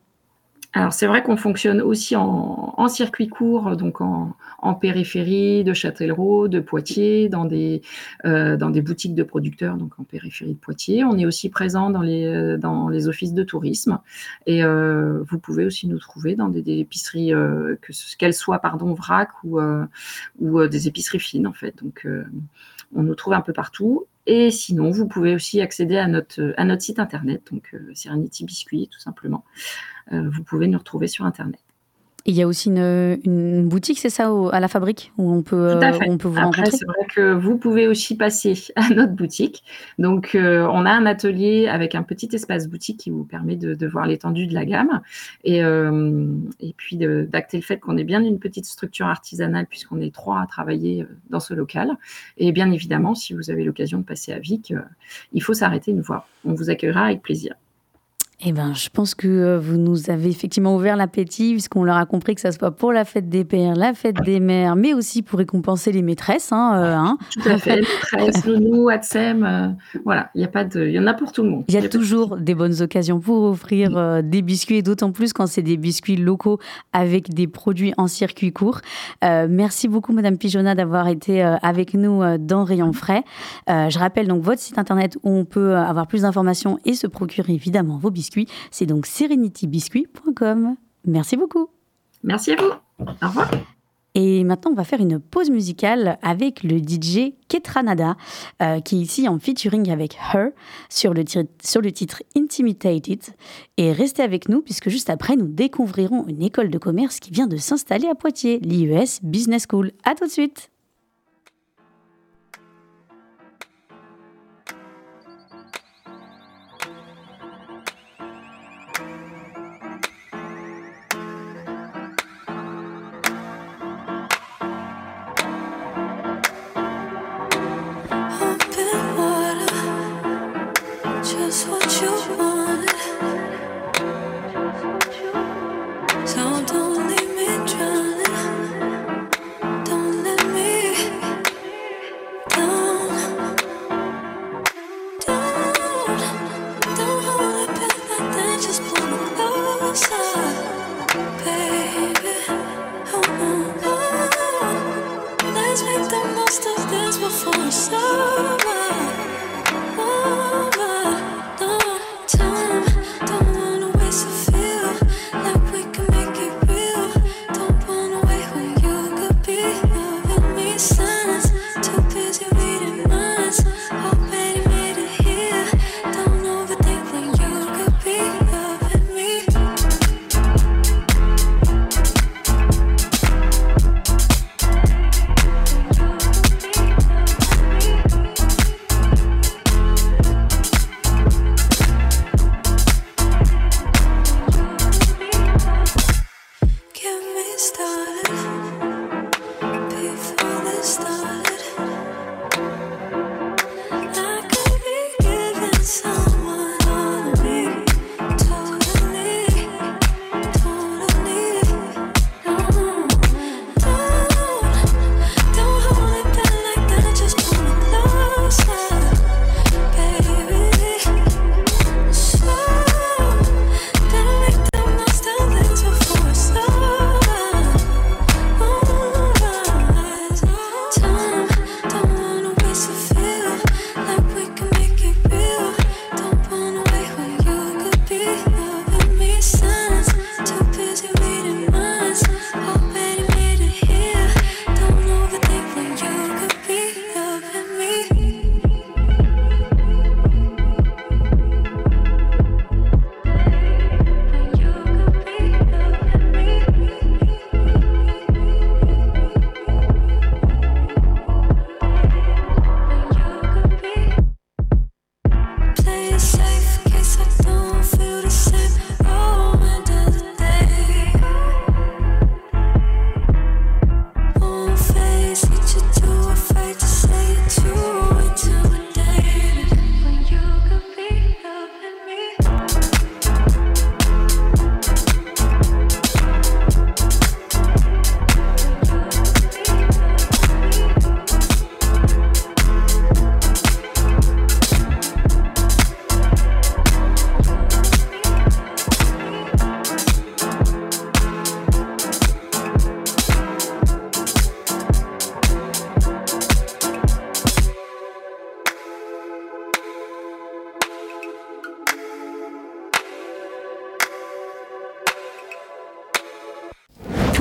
Alors 0.75 0.95
c'est 0.95 1.07
vrai 1.07 1.23
qu'on 1.23 1.37
fonctionne 1.37 1.83
aussi 1.83 2.17
en, 2.17 2.89
circuit 2.89 3.29
court, 3.29 3.77
donc 3.77 4.01
en, 4.01 4.75
périphérie 4.75 5.65
de 5.65 5.75
Châtellerault, 5.75 6.49
de 6.49 6.61
Poitiers, 6.61 7.29
dans 7.29 7.45
des, 7.45 7.83
euh, 8.25 8.57
dans 8.57 8.71
des 8.71 8.81
boutiques 8.81 9.15
de 9.15 9.23
producteurs, 9.23 9.77
donc 9.77 9.99
en 9.99 10.05
périphérie 10.05 10.55
de 10.55 10.59
Poitiers. 10.59 11.05
On 11.05 11.19
est 11.19 11.27
aussi 11.27 11.51
présent 11.51 11.91
dans 11.91 12.01
les, 12.01 12.57
dans 12.59 12.89
les 12.89 13.07
offices 13.07 13.35
de 13.35 13.43
tourisme 13.43 13.99
et 14.47 14.65
euh, 14.65 15.23
vous 15.29 15.39
pouvez 15.39 15.67
aussi 15.67 15.87
nous 15.89 15.99
trouver 15.99 16.37
dans 16.37 16.49
des, 16.49 16.63
épiceries, 16.81 17.35
euh, 17.35 17.77
qu'elles 18.19 18.35
soient 18.35 18.59
pardon 18.59 18.95
vrac 18.95 19.29
ou, 19.45 19.61
ou 20.41 20.67
des 20.67 20.89
épiceries 20.89 21.21
fines 21.21 21.47
en 21.47 21.53
fait. 21.53 21.77
Donc 21.83 22.07
on 22.95 23.03
nous 23.03 23.15
trouve 23.15 23.35
un 23.35 23.43
peu 23.43 23.53
partout. 23.53 24.07
Et 24.27 24.51
sinon, 24.51 24.91
vous 24.91 25.09
pouvez 25.09 25.35
aussi 25.35 25.61
accéder 25.61 25.97
à 25.99 26.07
notre, 26.07 26.55
à 26.57 26.65
notre 26.65 26.83
site 26.83 26.99
internet, 26.99 27.43
donc 27.51 27.75
Serenity 27.95 28.45
Biscuit, 28.45 28.89
tout 28.89 29.01
simplement. 29.01 29.45
vous 30.13 30.45
pouvez 30.45 30.69
nous 30.69 30.79
retrouver 30.79 31.09
sur 31.09 31.25
internet. 31.25 31.61
Il 32.25 32.35
y 32.35 32.43
a 32.43 32.47
aussi 32.47 32.69
une, 32.69 33.69
boutique, 33.69 33.99
c'est 33.99 34.11
ça, 34.11 34.33
à 34.53 34.61
la 34.61 34.69
fabrique, 34.69 35.13
où 35.19 35.33
on 35.33 35.43
peut, 35.43 35.79
on 36.07 36.19
peut 36.19 36.29
vous 36.29 36.39
Après, 36.39 36.71
c'est 36.71 36.87
vrai 36.87 37.07
que 37.13 37.33
vous 37.33 37.57
pouvez 37.59 37.89
aussi 37.89 38.17
passer 38.17 38.55
à 38.77 38.89
notre 38.91 39.13
boutique. 39.13 39.65
Donc, 39.99 40.35
euh, 40.35 40.67
on 40.71 40.87
a 40.87 40.91
un 40.91 41.05
atelier 41.07 41.67
avec 41.69 41.95
un 41.95 42.03
petit 42.03 42.29
espace 42.33 42.69
boutique 42.69 43.01
qui 43.01 43.11
vous 43.11 43.25
permet 43.25 43.57
de, 43.57 43.87
voir 43.87 44.07
l'étendue 44.07 44.47
de 44.47 44.55
la 44.55 44.65
gamme. 44.65 45.01
Et, 45.43 45.65
euh, 45.65 46.27
et 46.61 46.75
puis, 46.77 46.97
d'acter 46.97 47.57
le 47.57 47.63
fait 47.63 47.79
qu'on 47.79 47.97
est 47.97 48.05
bien 48.05 48.23
une 48.23 48.39
petite 48.39 48.67
structure 48.67 49.07
artisanale, 49.07 49.67
puisqu'on 49.67 50.01
est 50.01 50.15
trois 50.15 50.41
à 50.41 50.47
travailler 50.47 51.03
euh, 51.03 51.07
dans 51.31 51.41
ce 51.41 51.55
local. 51.55 51.91
Et 52.39 52.53
bien 52.53 52.71
évidemment, 52.71 53.15
si 53.15 53.35
vous 53.35 53.51
avez 53.51 53.65
l'occasion 53.65 53.99
de 53.99 54.05
passer 54.05 54.33
à 54.33 54.39
Vic, 54.39 54.73
il 55.33 55.43
faut 55.43 55.55
s'arrêter 55.55 55.91
une 55.91 56.05
fois. 56.05 56.27
On 56.45 56.55
vous 56.55 56.71
accueillera 56.71 57.07
avec 57.07 57.23
plaisir. 57.23 57.55
Eh 58.45 58.53
ben, 58.53 58.75
je 58.75 58.89
pense 58.89 59.15
que 59.15 59.29
euh, 59.29 59.59
vous 59.61 59.77
nous 59.77 60.11
avez 60.11 60.29
effectivement 60.29 60.75
ouvert 60.75 60.97
l'appétit, 60.97 61.53
puisqu'on 61.53 61.85
leur 61.85 61.97
a 61.97 62.07
compris 62.07 62.35
que 62.35 62.41
ça 62.41 62.51
soit 62.51 62.73
pour 62.73 62.93
la 62.93 63.05
fête 63.05 63.29
des 63.29 63.45
pères, 63.45 63.77
la 63.77 63.95
fête 63.95 64.21
des 64.25 64.41
mères, 64.41 64.75
mais 64.75 64.95
aussi 64.95 65.23
pour 65.23 65.39
récompenser 65.39 65.93
les 65.93 66.03
maîtresses. 66.03 66.51
Hein, 66.51 66.73
euh, 66.75 66.95
hein. 66.97 67.19
Tout 67.31 67.49
à 67.49 67.59
fait, 67.59 67.83
maîtresses, 67.83 68.45
nounou, 68.47 68.89
Atsem, 68.89 69.45
euh, 69.45 69.69
voilà, 70.05 70.31
il 70.35 70.41
y 70.41 70.45
a 70.45 70.49
pas 70.49 70.65
de, 70.65 70.85
il 70.85 70.93
y 70.93 70.99
en 70.99 71.07
a 71.07 71.15
pour 71.15 71.31
tout 71.31 71.45
le 71.45 71.51
monde. 71.51 71.65
Il 71.69 71.75
y 71.75 71.79
a, 71.79 71.89
toujours 71.89 72.37
des 72.37 72.57
bonnes 72.57 72.83
occasions 72.83 73.21
pour 73.21 73.45
offrir 73.45 74.23
des 74.23 74.43
biscuits, 74.43 74.79
et 74.79 74.83
d'autant 74.83 75.13
plus 75.13 75.33
quand 75.33 75.47
c'est 75.47 75.63
des 75.63 75.77
biscuits 75.77 76.17
locaux 76.17 76.59
avec 76.93 77.33
des 77.33 77.47
produits 77.47 77.93
en 77.97 78.09
circuit 78.09 78.53
court. 78.53 78.81
merci 79.23 79.89
beaucoup, 79.89 80.13
Madame 80.13 80.39
Pigeonna, 80.39 80.75
d'avoir 80.75 81.09
été 81.09 81.43
avec 81.43 81.95
nous 81.95 82.23
dans 82.39 82.65
Rayon 82.65 82.93
Frais. 82.93 83.25
je 83.69 83.99
rappelle 83.99 84.27
donc 84.27 84.43
votre 84.43 84.61
site 84.61 84.79
internet 84.79 85.19
où 85.23 85.31
on 85.31 85.45
peut 85.45 85.77
avoir 85.77 86.07
plus 86.07 86.23
d'informations 86.23 86.79
et 86.85 86.95
se 86.95 87.07
procurer 87.07 87.53
évidemment 87.53 87.99
vos 87.99 88.11
biscuits 88.11 88.32
c'est 88.71 88.87
donc 88.87 89.07
serenitybiscuit.com. 89.07 90.77
Merci 91.07 91.37
beaucoup. 91.37 91.69
Merci 92.23 92.53
à 92.53 92.57
vous. 92.57 92.73
Au 93.01 93.27
revoir. 93.27 93.51
Et 94.15 94.45
maintenant, 94.45 94.73
on 94.73 94.75
va 94.75 94.85
faire 94.85 95.01
une 95.01 95.19
pause 95.19 95.51
musicale 95.51 96.19
avec 96.23 96.63
le 96.63 96.79
DJ 96.79 97.33
Ketranada, 97.49 98.17
euh, 98.61 98.81
qui 98.81 98.97
est 98.97 99.01
ici 99.01 99.27
en 99.27 99.39
featuring 99.39 99.91
avec 99.91 100.17
Her 100.17 100.51
sur 100.91 101.15
le, 101.15 101.25
sur 101.63 101.81
le 101.81 101.93
titre 101.93 102.23
Intimidated. 102.37 103.23
Et 103.79 103.93
restez 103.93 104.23
avec 104.23 104.49
nous, 104.49 104.61
puisque 104.61 104.91
juste 104.91 105.09
après, 105.09 105.37
nous 105.37 105.49
découvrirons 105.49 106.27
une 106.29 106.43
école 106.43 106.69
de 106.69 106.79
commerce 106.79 107.21
qui 107.21 107.31
vient 107.31 107.47
de 107.47 107.57
s'installer 107.57 108.09
à 108.09 108.15
Poitiers, 108.15 108.59
l'IES 108.59 109.21
Business 109.23 109.67
School. 109.71 109.93
À 110.05 110.15
tout 110.15 110.27
de 110.27 110.31
suite! 110.31 110.72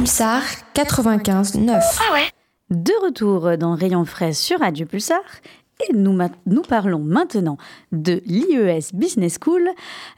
Pulsar 0.02 0.42
95 0.74 1.58
9. 1.58 2.00
Ah 2.00 2.14
ouais 2.14 2.28
De 2.72 2.92
retour 3.06 3.56
dans 3.56 3.76
Rayon 3.76 4.04
Frais 4.04 4.34
sur 4.34 4.60
Radio 4.60 4.88
Pulsar. 4.88 5.22
Et 5.90 5.94
nous, 5.94 6.18
nous 6.46 6.62
parlons 6.62 7.00
maintenant 7.00 7.58
de 7.92 8.22
l'IES 8.26 8.94
Business 8.94 9.38
School, 9.44 9.68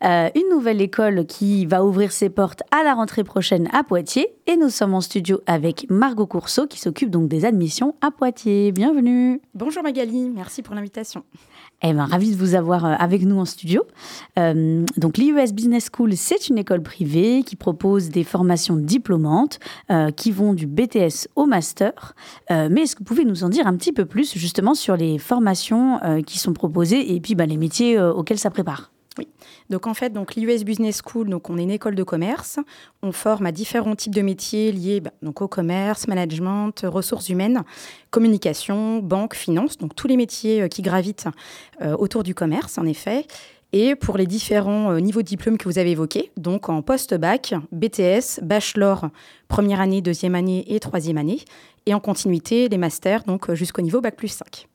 euh, 0.03 0.29
une 0.35 0.49
nouvelle 0.49 0.81
école 0.81 1.25
qui 1.25 1.65
va 1.65 1.85
ouvrir 1.85 2.11
ses 2.11 2.29
portes 2.29 2.63
à 2.71 2.83
la 2.83 2.93
rentrée 2.93 3.23
prochaine 3.23 3.69
à 3.71 3.83
Poitiers. 3.83 4.27
Et 4.47 4.57
nous 4.57 4.69
sommes 4.69 4.93
en 4.93 5.01
studio 5.01 5.41
avec 5.45 5.85
Margot 5.89 6.27
Courceau 6.27 6.67
qui 6.67 6.79
s'occupe 6.79 7.09
donc 7.09 7.29
des 7.29 7.45
admissions 7.45 7.95
à 8.01 8.11
Poitiers. 8.11 8.71
Bienvenue. 8.71 9.41
Bonjour 9.53 9.83
Magali, 9.83 10.29
merci 10.29 10.61
pour 10.61 10.75
l'invitation. 10.75 11.23
Eh 11.85 11.91
ben, 11.91 12.05
ravi 12.05 12.31
de 12.31 12.37
vous 12.37 12.55
avoir 12.55 12.85
euh, 12.85 12.95
avec 12.97 13.23
nous 13.23 13.37
en 13.37 13.45
studio. 13.45 13.83
Euh, 14.39 14.85
donc, 14.95 15.17
l'IES 15.17 15.51
Business 15.53 15.89
School, 15.93 16.15
c'est 16.15 16.47
une 16.47 16.57
école 16.57 16.81
privée 16.81 17.43
qui 17.45 17.57
propose 17.57 18.09
des 18.09 18.23
formations 18.23 18.77
diplômantes 18.77 19.59
euh, 19.91 20.09
qui 20.11 20.31
vont 20.31 20.53
du 20.53 20.65
BTS 20.65 21.27
au 21.35 21.45
master. 21.45 22.15
mais 22.49 22.83
est-ce 22.83 22.95
que 22.95 22.99
vous 22.99 23.05
pouvez 23.05 23.25
nous 23.25 23.43
en 23.43 23.49
dire 23.49 23.67
un 23.67 23.75
petit 23.75 23.91
peu 23.91 24.05
plus 24.05 24.37
justement 24.37 24.75
sur 24.75 24.95
les 24.95 25.17
formations 25.17 25.52
qui 26.25 26.39
sont 26.39 26.53
proposées 26.53 27.13
et 27.13 27.19
puis 27.21 27.35
bah, 27.35 27.45
les 27.45 27.57
métiers 27.57 27.99
auxquels 27.99 28.39
ça 28.39 28.49
prépare 28.49 28.93
oui. 29.17 29.27
Donc 29.69 29.87
en 29.87 29.93
fait, 29.93 30.11
donc 30.11 30.35
l'IUS 30.35 30.63
Business 30.63 31.01
School, 31.05 31.29
donc 31.29 31.49
on 31.49 31.57
est 31.57 31.63
une 31.63 31.71
école 31.71 31.95
de 31.95 32.03
commerce. 32.03 32.59
On 33.01 33.11
forme 33.11 33.45
à 33.45 33.51
différents 33.51 33.95
types 33.95 34.15
de 34.15 34.21
métiers 34.21 34.71
liés 34.71 35.01
bah, 35.01 35.11
donc 35.21 35.41
au 35.41 35.47
commerce, 35.47 36.07
management, 36.07 36.81
ressources 36.83 37.29
humaines, 37.29 37.63
communication, 38.09 38.99
banque, 38.99 39.35
finance, 39.35 39.77
donc 39.77 39.95
tous 39.95 40.07
les 40.07 40.17
métiers 40.17 40.63
euh, 40.63 40.67
qui 40.67 40.81
gravitent 40.81 41.27
euh, 41.81 41.95
autour 41.95 42.23
du 42.23 42.33
commerce, 42.33 42.77
en 42.77 42.85
effet. 42.85 43.27
Et 43.71 43.95
pour 43.95 44.17
les 44.17 44.27
différents 44.27 44.91
euh, 44.91 44.99
niveaux 44.99 45.21
de 45.21 45.27
diplôme 45.27 45.57
que 45.57 45.65
vous 45.65 45.77
avez 45.77 45.91
évoqués, 45.91 46.31
donc 46.37 46.69
en 46.69 46.81
post-bac, 46.81 47.55
BTS, 47.71 48.41
bachelor, 48.41 49.09
première 49.47 49.79
année, 49.79 50.01
deuxième 50.01 50.35
année 50.35 50.63
et 50.73 50.79
troisième 50.79 51.17
année, 51.17 51.39
et 51.85 51.93
en 51.93 51.99
continuité, 51.99 52.69
les 52.69 52.77
masters, 52.77 53.23
donc 53.23 53.53
jusqu'au 53.53 53.81
niveau 53.81 54.01
bac 54.01 54.15
plus 54.15 54.29
5 54.29 54.67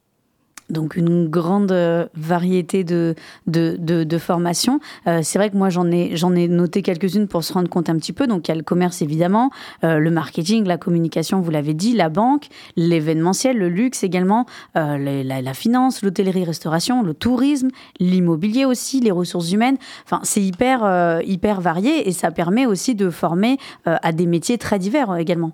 donc 0.71 0.97
une 0.97 1.29
grande 1.29 1.73
euh, 1.73 2.07
variété 2.15 2.85
de, 2.85 3.15
de, 3.47 3.77
de, 3.79 4.19
formations. 4.19 4.81
Euh, 5.07 5.21
c'est 5.23 5.39
vrai 5.39 5.51
que 5.51 5.57
moi, 5.57 5.71
j'en 5.71 5.91
ai, 5.91 6.17
j'en 6.17 6.35
ai 6.35 6.49
noté 6.49 6.83
quelques-unes 6.83 7.29
pour 7.29 7.45
se 7.45 7.53
rendre 7.53 7.69
compte 7.69 7.89
un 7.89 7.97
petit 7.97 8.13
peu. 8.13 8.27
Donc, 8.27 8.49
il 8.49 8.51
y 8.51 8.53
a 8.53 8.57
le 8.57 8.63
commerce, 8.63 9.03
évidemment, 9.03 9.51
euh, 9.85 9.99
le 9.99 10.11
marketing, 10.11 10.67
la 10.67 10.77
communication, 10.77 11.41
vous 11.41 11.51
l'avez 11.51 11.75
dit, 11.75 11.95
la 11.95 12.09
banque, 12.09 12.49
l'événementiel, 12.77 13.57
le 13.57 13.69
luxe 13.69 14.05
également, 14.05 14.47
la, 14.75 15.23
la, 15.23 15.55
finance, 15.55 16.03
l'hôtellerie-restauration, 16.03 17.03
le 17.03 17.15
tourisme, 17.15 17.69
l'immobilier 17.99 18.65
aussi, 18.65 19.01
les 19.01 19.11
ressources 19.11 19.53
humaines. 19.53 19.77
Enfin, 20.05 20.21
c'est 20.23 20.43
hyper, 20.43 21.21
hyper 21.25 21.61
varié 21.61 22.09
et 22.09 22.13
ça 22.13 22.31
permet 22.31 22.67
aussi 22.67 22.95
de 22.95 23.11
former 23.11 23.59
à 23.85 24.13
des 24.13 24.27
métiers 24.27 24.59
très 24.59 24.79
divers 24.79 25.17
également. 25.17 25.53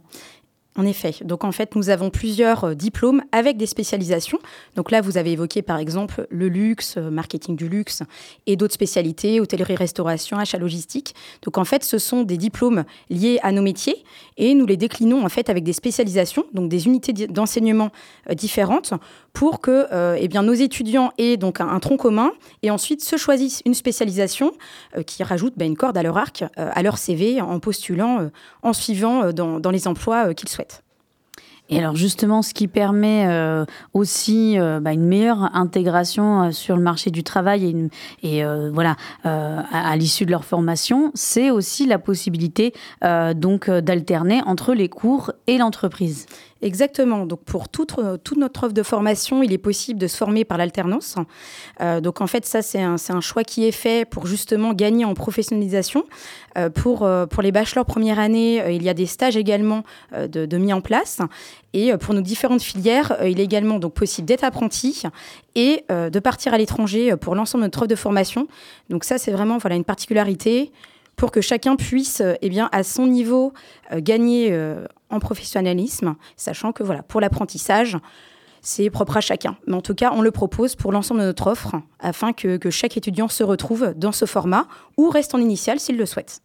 En 0.77 0.87
effet. 0.87 1.15
Donc 1.23 1.45
en 1.45 1.53
fait, 1.53 1.77
nous 1.77 1.89
avons 1.89 2.11
plusieurs 2.11 2.65
euh, 2.65 2.75
diplômes 2.75 3.23
avec 3.31 3.57
des 3.57 3.67
spécialisations. 3.67 4.41
Donc 4.75 4.91
là, 4.91 5.03
vous 5.03 5.17
avez 5.17 5.31
évoqué 5.31 5.63
par 5.63 5.79
exemple 5.79 6.27
le 6.31 6.49
luxe, 6.49 6.97
euh, 6.97 7.11
marketing 7.11 7.55
du 7.55 7.69
luxe 7.69 8.03
et 8.47 8.57
d'autres 8.57 8.75
spécialités, 8.75 9.39
hôtellerie, 9.39 9.77
restauration, 9.77 10.37
achat 10.37 10.59
logistique. 10.59 11.15
Donc 11.43 11.59
en 11.59 11.65
fait, 11.65 11.85
ce 11.85 11.99
sont 11.99 12.25
des 12.25 12.39
diplômes 12.39 12.83
liés 13.09 13.39
à 13.45 13.53
nos 13.53 13.63
métiers 13.63 14.03
et 14.37 14.53
nous 14.55 14.67
les 14.67 14.77
déclinons 14.77 15.25
en 15.25 15.29
fait 15.29 15.49
avec 15.49 15.63
des 15.63 15.73
spécialisations, 15.73 16.45
donc 16.53 16.69
des 16.69 16.87
unités 16.87 17.13
d'enseignement 17.29 17.93
euh, 18.29 18.35
différentes 18.35 18.95
pour 19.33 19.61
que 19.61 19.89
eh 20.17 20.29
bien, 20.29 20.45
nos 20.45 20.55
étudiants 20.55 21.13
aient 21.19 21.37
donc 21.37 21.61
un, 21.61 21.81
tronc 21.81 21.97
commun 21.97 22.31
et 22.63 22.71
ensuite 22.71 23.03
se 23.03 23.17
choisissent 23.17 23.63
une 23.67 23.75
spécialisation 23.75 24.53
qui 25.09 25.25
rajoute 25.25 25.55
ben, 25.57 25.67
une 25.67 25.77
corde 25.77 25.99
à 25.99 26.05
leur 26.05 26.17
arc, 26.17 26.45
à 26.57 26.83
leur 26.85 26.99
CV 26.99 27.41
en 27.41 27.59
postulant, 27.59 28.31
en 28.63 28.73
suivant 28.73 29.33
dans 29.33 29.71
les 29.73 29.89
emplois 29.89 30.35
qu'ils 30.35 30.49
souhaitent. 30.49 30.64
Et 31.71 31.79
alors 31.79 31.97
justement, 31.97 32.43
ce 32.43 32.53
qui 32.53 32.69
permet 32.69 33.27
euh, 33.27 33.65
aussi 33.95 34.59
euh, 34.59 34.81
bah, 34.81 34.93
une 34.93 35.07
meilleure 35.07 35.57
intégration 35.57 36.43
euh, 36.43 36.51
sur 36.51 36.77
le 36.77 36.83
marché 36.83 37.11
du 37.11 37.25
travail 37.25 37.91
et, 38.23 38.39
et 38.39 38.45
voilà 38.73 38.97
à, 39.25 39.97
l'issue 39.97 40.27
de 40.27 40.31
leur 40.31 40.45
formation, 40.45 41.11
c'est 41.15 41.51
aussi 41.51 41.87
la 41.87 41.99
possibilité 41.99 42.73
donc 43.35 43.71
d'alterner 43.71 44.43
entre 44.47 44.75
les 44.75 44.89
cours 44.89 45.33
et 45.47 45.59
l'entreprise. 45.59 46.27
Exactement. 46.63 47.27
Donc 47.27 47.41
pour 47.45 47.69
toute, 47.69 47.95
toute, 48.23 48.39
notre 48.39 48.65
offre 48.65 48.75
de 48.75 48.83
formation, 48.83 49.43
il 49.43 49.53
est 49.53 49.59
possible 49.59 50.01
de 50.01 50.07
se 50.07 50.17
former 50.17 50.45
par 50.45 50.57
l'alternance. 50.57 51.17
Euh, 51.81 52.01
donc 52.01 52.21
en 52.21 52.27
fait, 52.27 52.47
ça, 52.47 52.63
c'est 52.63 52.81
un, 52.81 52.97
un, 53.09 53.21
choix 53.21 53.45
qui 53.45 53.67
est 53.67 53.73
fait 53.73 54.09
pour 54.09 54.27
justement 54.27 54.73
gagner 54.73 55.05
en 55.05 55.15
professionnalisation. 55.15 56.05
Euh, 56.57 56.71
pour, 56.71 57.03
euh, 57.03 57.27
pour 57.27 57.43
les 57.43 57.53
bachelors 57.53 57.85
première 57.85 58.19
année, 58.19 58.63
il 58.75 58.83
y 58.83 58.89
a 58.89 58.95
des 58.95 59.07
stages 59.07 59.37
également 59.37 59.83
de, 60.17 60.47
de, 60.47 60.59
mis 60.59 60.73
en 60.73 60.81
place. 60.81 61.19
Et 61.75 61.93
pour 61.97 62.15
nos 62.15 62.21
différentes 62.21 62.63
filières, 62.63 63.17
il 63.25 63.41
est 63.41 63.45
également 63.45 63.81
donc 63.81 63.95
possible 63.95 64.27
d'être 64.27 64.45
apprenti 64.45 65.03
et 65.57 65.85
de 65.91 66.19
partir 66.21 66.55
à 66.55 66.59
l'étranger 66.59 67.17
pour 67.17 67.35
l'ensemble 67.35 67.63
de 67.63 67.67
notre 67.67 67.81
offre 67.81 67.89
de 67.89 67.97
formation. 67.97 68.47
Donc 68.91 69.03
ça, 69.03 69.19
c'est 69.19 69.33
vraiment 69.33 69.59
voilà, 69.59 69.75
une 69.75 69.85
particularité 69.85 70.71
pour 71.17 71.31
que 71.31 71.41
chacun 71.41 71.77
puisse, 71.77 72.23
eh 72.41 72.49
bien, 72.49 72.69
à 72.73 72.83
son 72.83 73.07
niveau, 73.07 73.53
gagner 73.93 74.57
en 75.11 75.21
professionnalisme, 75.21 76.17
sachant 76.37 76.73
que 76.73 76.83
voilà, 76.83 77.03
pour 77.03 77.21
l'apprentissage, 77.21 77.97
c'est 78.61 78.91
propre 78.91 79.19
à 79.19 79.21
chacun. 79.21 79.57
Mais 79.67 79.75
en 79.75 79.83
tout 79.83 79.95
cas, 79.95 80.13
on 80.13 80.23
le 80.23 80.31
propose 80.31 80.75
pour 80.75 80.91
l'ensemble 80.91 81.21
de 81.21 81.27
notre 81.27 81.47
offre, 81.47 81.77
afin 82.01 82.33
que, 82.33 82.57
que 82.57 82.71
chaque 82.71 82.97
étudiant 82.97 83.29
se 83.29 83.45
retrouve 83.45 83.93
dans 83.97 84.13
ce 84.13 84.25
format 84.25 84.67
ou 84.97 85.11
reste 85.11 85.35
en 85.35 85.39
initial 85.39 85.79
s'il 85.79 85.97
le 85.97 86.07
souhaite. 86.07 86.44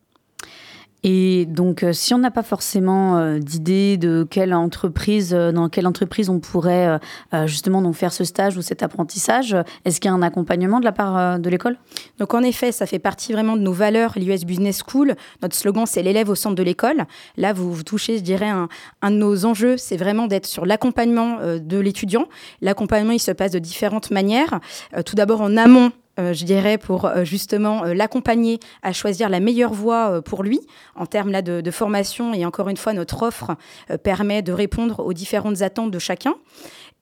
Et 1.04 1.46
donc, 1.46 1.84
euh, 1.84 1.94
si 1.94 2.14
on 2.14 2.18
n'a 2.18 2.32
pas 2.32 2.44
forcément 2.44 3.18
euh, 3.18 3.40
d'idée 3.40 3.96
de 3.96 4.28
quelle 4.30 4.54
entreprise, 4.54 5.34
euh, 5.34 5.54
dans 5.54 5.70
quelle 5.70 5.88
entreprise 5.88 6.30
on 6.30 6.40
pourrait 6.40 7.00
justement 7.46 7.82
donc 7.82 7.96
faire 7.96 8.12
ce 8.12 8.24
stage 8.24 8.58
ou 8.58 8.62
cet 8.62 8.84
apprentissage, 8.84 9.56
est-ce 9.86 10.00
qu'il 10.00 10.10
y 10.10 10.12
a 10.12 10.16
un 10.16 10.22
accompagnement 10.22 10.80
de 10.80 10.86
la 10.86 10.92
part 10.92 11.40
de 11.40 11.50
l'école? 11.50 11.78
Donc, 12.18 12.34
en 12.34 12.42
effet, 12.42 12.72
ça 12.72 12.86
fait 12.86 13.00
partie 13.00 13.34
vraiment 13.34 13.56
de 13.56 13.62
nos 13.62 13.72
valeurs, 13.72 14.14
l'US 14.18 14.46
Business 14.46 14.82
School. 14.86 15.16
Notre 15.42 15.56
slogan, 15.56 15.86
c'est 15.86 16.02
l'élève 16.02 16.30
au 16.30 16.36
centre 16.36 16.56
de 16.56 16.64
l'école. 16.64 17.06
Là, 17.38 17.54
vous, 17.54 17.84
touchez, 17.84 18.18
je 18.18 18.24
dirais, 18.24 18.50
un, 18.50 19.12
de 19.12 19.16
nos 19.16 19.46
enjeux, 19.46 19.78
c'est 19.78 19.98
vraiment 19.98 20.28
d'être 20.28 20.46
sur 20.46 20.66
l'accompagnement 20.66 21.38
de 21.60 21.80
l'étudiant. 21.80 22.26
L'accompagnement, 22.62 23.14
il 23.14 23.20
se 23.20 23.32
passe 23.32 23.52
de 23.52 23.60
différentes 23.60 24.12
manières. 24.12 24.60
tout 25.06 25.16
d'abord 25.16 25.42
en 25.42 25.58
amont 25.58 25.92
je 26.34 26.46
dirais, 26.46 26.78
pour 26.78 27.06
euh, 27.06 27.24
justement 27.24 27.84
euh, 27.84 27.94
l'accompagner 27.94 28.60
à 28.82 28.94
choisir 28.94 29.30
la 29.30 29.40
meilleure 29.40 29.74
voie 29.74 30.22
pour 30.22 30.44
lui 30.44 30.60
en 30.96 31.06
termes 31.06 31.32
là, 31.32 31.42
de, 31.42 31.62
de, 31.62 31.72
formation. 31.72 32.34
Et 32.34 32.46
encore 32.46 32.70
une 32.70 32.78
fois, 32.78 32.94
notre 32.94 33.24
offre 33.24 33.56
permet 34.04 34.42
de 34.42 34.52
répondre 34.52 35.00
aux 35.06 35.14
différentes 35.14 35.62
attentes 35.62 35.92
de 35.92 36.00
chacun 36.00 36.36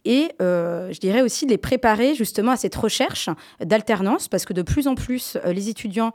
et 0.08 0.32
euh, 0.42 0.90
je 0.94 1.02
dirais 1.02 1.22
aussi 1.22 1.46
de 1.46 1.52
les 1.52 1.58
préparer 1.58 2.16
justement 2.16 2.54
à 2.54 2.56
cette 2.56 2.76
recherche 2.76 3.30
d'alternance 3.60 4.30
parce 4.30 4.46
que 4.46 4.54
de 4.54 4.62
plus 4.62 4.88
en 4.88 4.96
plus 4.96 5.36
euh, 5.44 5.52
les 5.52 5.68
étudiants, 5.68 6.14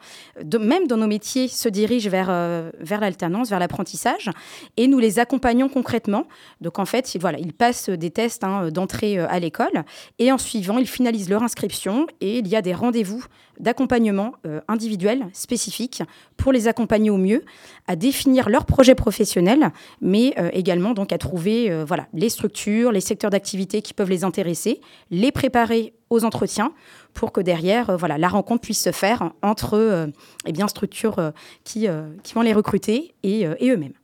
même 0.59 0.87
dans 0.87 0.96
nos 0.96 1.07
métiers, 1.07 1.46
se 1.46 1.68
dirigent 1.68 2.09
vers, 2.09 2.28
euh, 2.31 2.70
vers 2.81 3.00
l'alternance, 3.00 3.50
vers 3.50 3.59
l'apprentissage 3.59 4.31
et 4.78 4.88
nous 4.88 4.98
les 4.98 5.18
accompagnons 5.18 5.68
concrètement. 5.68 6.26
Donc 6.62 6.78
en 6.78 6.87
fait, 6.87 7.14
voilà, 7.20 7.38
ils 7.38 7.52
passent 7.52 7.90
des 7.90 8.11
tests 8.11 8.44
hein, 8.44 8.70
d'entrée 8.70 9.18
à 9.18 9.38
l'école 9.38 9.85
et 10.18 10.33
en 10.33 10.38
suivant, 10.38 10.78
ils 10.78 10.88
finalisent 10.88 11.28
leur 11.28 11.42
inscription 11.42 12.07
et 12.22 12.38
il 12.38 12.48
y 12.48 12.57
a 12.57 12.62
des 12.62 12.72
rendez-vous 12.72 13.22
d'accompagnement 13.62 14.33
individuel 14.68 15.27
spécifique 15.33 16.03
pour 16.37 16.53
les 16.53 16.68
accompagner 16.68 17.11
au 17.11 17.16
mieux 17.16 17.44
à 17.87 17.96
définir 17.96 18.48
leur 18.48 18.66
projet 18.66 18.94
professionnel, 18.94 19.70
mais 20.01 20.35
également 20.53 20.92
donc 20.92 21.12
à 21.12 21.18
trouver 21.18 21.85
voilà, 21.85 22.07
les 22.12 22.29
structures, 22.29 22.92
les 22.92 23.01
secteurs 23.01 23.31
d'activité 23.31 23.81
qui 23.81 23.94
peuvent 23.94 24.11
les 24.11 24.25
intéresser, 24.25 24.81
les 25.11 25.33
préparer 25.33 25.94
aux 26.12 26.25
entretiens 26.25 26.72
pour 27.14 27.33
que 27.33 27.40
derrière, 27.40 27.90
euh, 27.90 27.96
voilà, 27.96 28.18
la 28.18 28.29
rencontre 28.29 28.62
puisse 28.62 28.83
se 28.83 28.92
faire 28.92 29.33
entre 29.42 29.75
euh, 29.75 30.07
eh 30.46 30.53
bien, 30.53 30.68
structures 30.68 31.18
euh, 31.18 31.31
qui, 31.64 31.87
vont 32.35 32.42
les 32.42 32.53
recruter 32.53 33.14
et 33.22 33.46
eux-mêmes. 33.46 33.94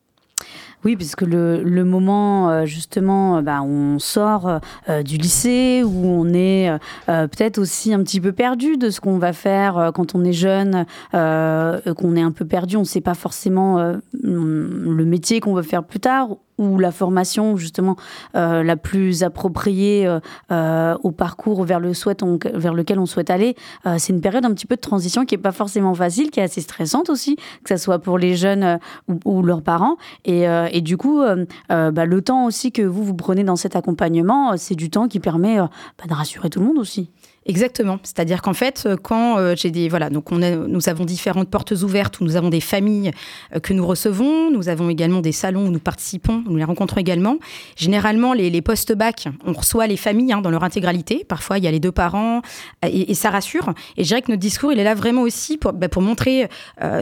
Oui, 0.84 0.96
puisque 0.96 1.22
le, 1.22 1.62
le 1.62 1.84
moment 1.84 2.64
justement 2.64 3.42
bah, 3.42 3.60
où 3.62 3.68
on 3.68 3.98
sort 3.98 4.60
du 5.04 5.16
lycée, 5.16 5.82
où 5.84 6.06
on 6.06 6.32
est 6.32 6.70
peut-être 7.06 7.58
aussi 7.58 7.92
un 7.92 8.02
petit 8.02 8.20
peu 8.20 8.32
perdu 8.32 8.76
de 8.76 8.90
ce 8.90 9.00
qu'on 9.00 9.18
va 9.18 9.32
faire 9.32 9.90
quand 9.94 10.14
on 10.14 10.24
est 10.24 10.32
jeune, 10.32 10.86
qu'on 11.12 12.16
est 12.16 12.22
un 12.22 12.32
peu 12.32 12.44
perdu, 12.44 12.76
on 12.76 12.80
ne 12.80 12.84
sait 12.84 13.00
pas 13.00 13.14
forcément 13.14 13.94
le 14.12 15.04
métier 15.04 15.40
qu'on 15.40 15.54
veut 15.54 15.62
faire 15.62 15.84
plus 15.84 16.00
tard 16.00 16.36
ou 16.58 16.78
la 16.78 16.90
formation 16.92 17.56
justement 17.56 17.96
euh, 18.34 18.62
la 18.62 18.76
plus 18.76 19.22
appropriée 19.22 20.06
euh, 20.06 20.20
euh, 20.50 20.96
au 21.02 21.10
parcours 21.10 21.64
vers, 21.64 21.80
le 21.80 21.94
souhait 21.94 22.16
vers 22.54 22.74
lequel 22.74 22.98
on 22.98 23.06
souhaite 23.06 23.30
aller. 23.30 23.54
c'est 23.98 24.12
une 24.12 24.20
période 24.20 24.44
un 24.44 24.52
petit 24.52 24.66
peu 24.66 24.76
de 24.76 24.80
transition 24.80 25.24
qui 25.24 25.34
est 25.34 25.38
pas 25.38 25.52
forcément 25.52 25.94
facile, 25.94 26.30
qui 26.30 26.40
est 26.40 26.42
assez 26.42 26.60
stressante 26.60 27.10
aussi, 27.10 27.36
que 27.64 27.76
ce 27.76 27.76
soit 27.76 27.98
pour 27.98 28.18
les 28.18 28.36
jeunes 28.36 28.78
ou, 29.24 29.42
leurs 29.42 29.62
parents. 29.62 29.96
Et, 30.24 30.44
et 30.72 30.80
du 30.80 30.96
coup, 30.96 31.22
bah, 31.68 32.06
le 32.06 32.22
temps 32.22 32.46
aussi 32.46 32.72
que 32.72 32.82
vous 32.82 33.04
vous 33.04 33.14
prenez 33.14 33.44
dans 33.44 33.56
cet 33.56 33.76
accompagnement, 33.76 34.56
c'est 34.56 34.74
du 34.74 34.90
temps 34.90 35.08
qui 35.08 35.20
permet 35.20 35.58
bah, 35.58 35.68
de 36.08 36.14
rassurer 36.14 36.50
tout 36.50 36.60
le 36.60 36.66
monde 36.66 36.78
aussi. 36.78 37.10
Exactement. 37.48 37.98
C'est-à-dire 38.02 38.42
qu'en 38.42 38.52
fait, 38.52 38.84
euh, 38.84 38.96
quand 39.02 39.38
euh, 39.38 39.54
j'ai 39.56 39.70
des 39.70 39.88
voilà, 39.88 40.10
donc 40.10 40.30
on 40.30 40.42
a, 40.42 40.50
nous 40.50 40.90
avons 40.90 41.06
différentes 41.06 41.48
portes 41.48 41.70
ouvertes 41.70 42.20
où 42.20 42.24
nous 42.24 42.36
avons 42.36 42.50
des 42.50 42.60
familles 42.60 43.10
euh, 43.56 43.58
que 43.58 43.72
nous 43.72 43.86
recevons, 43.86 44.50
nous 44.50 44.68
avons 44.68 44.90
également 44.90 45.22
des 45.22 45.32
salons 45.32 45.66
où 45.66 45.70
nous 45.70 45.78
participons, 45.78 46.44
nous 46.46 46.56
les 46.56 46.64
rencontrons 46.64 47.00
également. 47.00 47.38
Généralement, 47.74 48.34
les, 48.34 48.50
les 48.50 48.60
post 48.60 48.92
bac, 48.92 49.28
on 49.46 49.54
reçoit 49.54 49.86
les 49.86 49.96
familles 49.96 50.34
hein, 50.34 50.42
dans 50.42 50.50
leur 50.50 50.62
intégralité. 50.62 51.24
Parfois, 51.26 51.56
il 51.56 51.64
y 51.64 51.66
a 51.66 51.70
les 51.70 51.80
deux 51.80 51.90
parents 51.90 52.42
et, 52.82 53.14
ça 53.14 53.30
rassure. 53.30 53.72
Et 53.96 54.04
je 54.04 54.08
dirais 54.08 54.20
que 54.20 54.30
notre 54.30 54.42
discours, 54.42 54.70
il 54.70 54.78
est 54.78 54.84
là 54.84 54.94
vraiment 54.94 55.22
aussi 55.22 55.56
pour, 55.56 55.72
bah, 55.72 55.88
montrer 55.96 56.48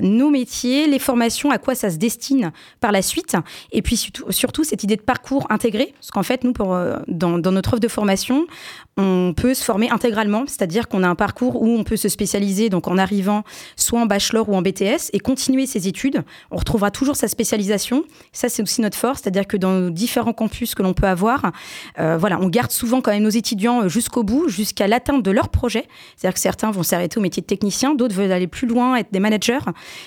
nos 0.02 0.30
métiers, 0.30 0.87
les 0.87 0.98
formations, 0.98 1.50
à 1.50 1.59
quoi 1.59 1.74
ça 1.74 1.90
se 1.90 1.96
destine 1.96 2.52
par 2.80 2.92
la 2.92 3.02
suite, 3.02 3.37
et 3.72 3.82
puis 3.82 3.96
surtout, 3.96 4.30
surtout 4.30 4.64
cette 4.64 4.85
idée 4.85 4.96
de 4.96 5.02
parcours 5.02 5.46
intégré, 5.50 5.92
parce 5.94 6.11
qu'en 6.11 6.22
fait, 6.22 6.44
nous, 6.44 6.54
pour, 6.54 6.78
dans, 7.09 7.38
dans 7.38 7.52
notre 7.52 7.74
offre 7.74 7.80
de 7.80 7.88
formation, 7.88 8.46
on 8.98 9.35
peut 9.37 9.52
se 9.52 9.62
former 9.62 9.90
intégralement, 9.90 10.44
c'est-à-dire 10.46 10.88
qu'on 10.88 11.02
a 11.02 11.09
un 11.09 11.14
parcours 11.14 11.61
où 11.61 11.68
on 11.68 11.85
peut 11.85 11.98
se 11.98 12.09
spécialiser 12.09 12.70
donc 12.70 12.88
en 12.88 12.96
arrivant 12.96 13.44
soit 13.76 14.00
en 14.00 14.06
bachelor 14.06 14.48
ou 14.48 14.54
en 14.54 14.62
BTS 14.62 15.11
et 15.12 15.20
continuer 15.20 15.66
ses 15.66 15.87
études. 15.87 16.22
On 16.50 16.56
retrouvera 16.56 16.90
toujours 16.90 17.14
sa 17.14 17.28
spécialisation. 17.28 18.04
Ça, 18.32 18.48
c'est 18.48 18.62
aussi 18.62 18.80
notre 18.80 18.96
force, 18.96 19.20
c'est-à-dire 19.22 19.46
que 19.46 19.59
dans 19.59 19.72
nos 19.72 19.90
différents 19.90 20.32
campus 20.32 20.74
que 20.74 20.82
l'on 20.82 20.94
peut 20.94 21.06
avoir, 21.06 21.52
euh, 21.98 22.16
voilà, 22.16 22.38
on 22.40 22.48
garde 22.48 22.70
souvent 22.70 23.02
quand 23.02 23.11
même 23.11 23.22
nos 23.22 23.28
étudiants 23.28 23.82
euh, 23.82 23.88
jusqu'au 23.88 24.22
bout, 24.22 24.48
jusqu'à 24.48 24.88
l'atteinte 24.88 25.22
de 25.22 25.30
leur 25.30 25.50
projet. 25.50 25.87
C'est-à-dire 26.16 26.35
que 26.35 26.40
certains 26.40 26.70
vont 26.70 26.82
s'arrêter 26.82 27.18
au 27.18 27.22
métier 27.22 27.42
de 27.42 27.46
technicien, 27.46 27.94
d'autres 27.94 28.14
veulent 28.14 28.32
aller 28.32 28.46
plus 28.46 28.66
loin, 28.66 28.96
être 28.96 29.12
des 29.12 29.20
managers. 29.20 29.59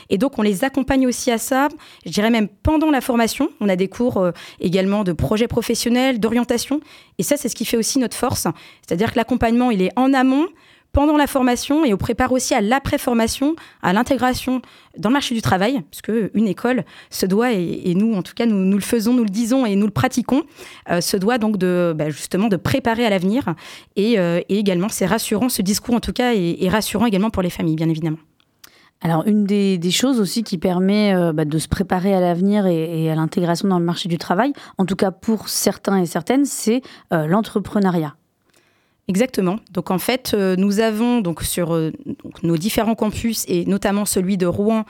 Et 0.09 0.17
donc, 0.17 0.39
on 0.39 0.41
les 0.41 0.63
accompagne 0.63 1.05
aussi 1.05 1.29
à 1.29 1.37
ça. 1.37 1.67
Je 2.07 2.11
dirais 2.11 2.31
même 2.31 2.47
pendant 2.47 2.89
la 2.89 3.01
formation, 3.01 3.49
on 3.59 3.69
a 3.69 3.75
des 3.75 3.87
cours 3.87 4.17
euh, 4.17 4.31
également 4.59 5.03
de 5.03 5.13
projets 5.13 5.47
professionnels, 5.47 6.19
d'orientation. 6.19 6.81
Et 7.19 7.23
ça, 7.23 7.37
c'est 7.37 7.49
ce 7.49 7.55
qui 7.55 7.65
fait 7.65 7.77
aussi 7.77 7.99
notre 7.99 8.17
force. 8.17 8.47
C'est-à-dire 8.89 9.11
que 9.11 9.17
l'accompagnement, 9.17 9.69
il 9.69 9.83
est 9.83 9.91
en 9.95 10.15
amont, 10.15 10.47
pendant 10.91 11.15
la 11.15 11.27
formation 11.27 11.85
et 11.85 11.93
on 11.93 11.97
prépare 11.97 12.31
aussi 12.31 12.55
à 12.55 12.61
l'après-formation, 12.61 13.55
à 13.83 13.93
l'intégration 13.93 14.63
dans 14.97 15.09
le 15.09 15.13
marché 15.13 15.35
du 15.35 15.41
travail, 15.43 15.83
parce 15.91 16.01
qu'une 16.01 16.47
école 16.47 16.83
se 17.11 17.27
doit, 17.27 17.51
et, 17.51 17.93
nous 17.93 18.15
en 18.15 18.23
tout 18.23 18.33
cas 18.33 18.47
nous, 18.47 18.75
le 18.75 18.81
faisons, 18.81 19.13
nous 19.13 19.23
le 19.23 19.29
disons 19.29 19.67
et 19.67 19.75
nous 19.75 19.85
le 19.85 19.91
pratiquons, 19.91 20.41
euh, 20.89 20.99
se 20.99 21.15
doit 21.17 21.37
donc 21.37 21.57
de, 21.57 21.93
bah, 21.95 22.09
justement 22.09 22.47
de 22.47 22.55
préparer 22.55 23.05
à 23.05 23.11
l'avenir 23.11 23.53
et, 23.95 24.17
euh, 24.17 24.41
et, 24.49 24.57
également 24.57 24.89
c'est 24.89 25.05
rassurant, 25.05 25.49
ce 25.49 25.61
discours 25.61 25.93
en 25.93 25.99
tout 25.99 26.13
cas 26.13 26.33
est, 26.33 26.69
rassurant 26.69 27.05
également 27.05 27.29
pour 27.29 27.43
les 27.43 27.51
familles 27.51 27.75
bien 27.75 27.89
évidemment. 27.89 28.17
Alors 29.01 29.27
une 29.27 29.45
des, 29.45 29.91
choses 29.91 30.19
aussi 30.19 30.43
qui 30.43 30.57
permet 30.57 31.13
euh, 31.13 31.33
bah, 31.33 31.45
de 31.45 31.57
se 31.59 31.67
préparer 31.67 32.15
à 32.15 32.19
l'avenir 32.19 32.65
et, 32.65 33.11
à 33.11 33.15
l'intégration 33.15 33.67
dans 33.67 33.77
le 33.77 33.85
marché 33.85 34.09
du 34.09 34.17
travail, 34.17 34.53
en 34.79 34.85
tout 34.85 34.95
cas 34.95 35.11
pour 35.11 35.49
certains 35.49 36.01
et 36.01 36.07
certaines, 36.07 36.45
c'est 36.45 36.81
l'entrepreneuriat. 37.11 38.15
Exactement. 39.09 39.59
Donc 39.71 39.89
en 39.89 39.97
fait, 39.97 40.35
euh, 40.35 40.55
nous 40.55 40.79
avons 40.79 41.21
donc 41.21 41.41
sur 41.41 41.73
euh, 41.73 41.91
nos 42.43 42.57
différents 42.57 42.93
campus 42.93 43.43
et 43.47 43.65
notamment 43.65 44.05
celui 44.05 44.37
de 44.37 44.45
Rouen 44.45 44.85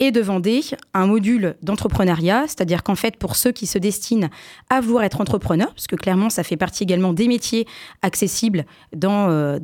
et 0.00 0.10
de 0.10 0.20
Vendée 0.20 0.62
un 0.92 1.06
module 1.06 1.54
d'entrepreneuriat, 1.62 2.46
c'est-à-dire 2.48 2.82
qu'en 2.82 2.96
fait 2.96 3.16
pour 3.16 3.36
ceux 3.36 3.52
qui 3.52 3.68
se 3.68 3.78
destinent 3.78 4.28
à 4.70 4.80
vouloir 4.80 5.04
être 5.04 5.20
entrepreneurs, 5.20 5.72
parce 5.72 5.86
que 5.86 5.94
clairement 5.94 6.30
ça 6.30 6.42
fait 6.42 6.56
partie 6.56 6.82
également 6.82 7.12
des 7.12 7.28
métiers 7.28 7.64
accessibles 8.02 8.64
dans, 8.96 9.30
euh, 9.30 9.60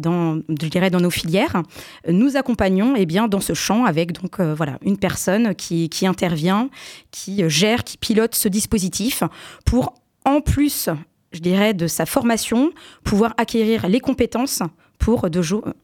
je 0.49 0.69
dirais 0.69 0.91
dans 0.91 1.01
nos 1.01 1.11
filières, 1.11 1.65
nous 2.09 2.37
accompagnons 2.37 2.95
eh 2.97 3.07
bien 3.07 3.27
dans 3.27 3.41
ce 3.41 3.55
champ 3.55 3.87
avec 3.87 4.13
donc 4.13 4.41
voilà 4.41 4.79
une 4.83 4.99
personne 4.99 5.57
qui, 5.57 5.89
qui 5.89 6.07
intervient, 6.07 6.69
qui 7.11 7.43
gère, 7.49 7.83
qui 7.83 7.99
pilote 7.99 8.37
ce 8.37 8.49
dispositif 8.49 9.25
pour 9.65 9.95
en 10.25 10.41
plus 10.41 10.91
je 11.33 11.41
dirais, 11.41 11.75
de 11.75 11.87
sa 11.87 12.07
formation, 12.07 12.71
pouvoir 13.05 13.35
acquérir 13.37 13.89
les 13.89 14.01
compétences 14.01 14.63
pour 14.99 15.27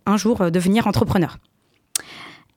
un 0.07 0.17
jour 0.17 0.51
devenir 0.51 0.87
entrepreneur. 0.87 1.39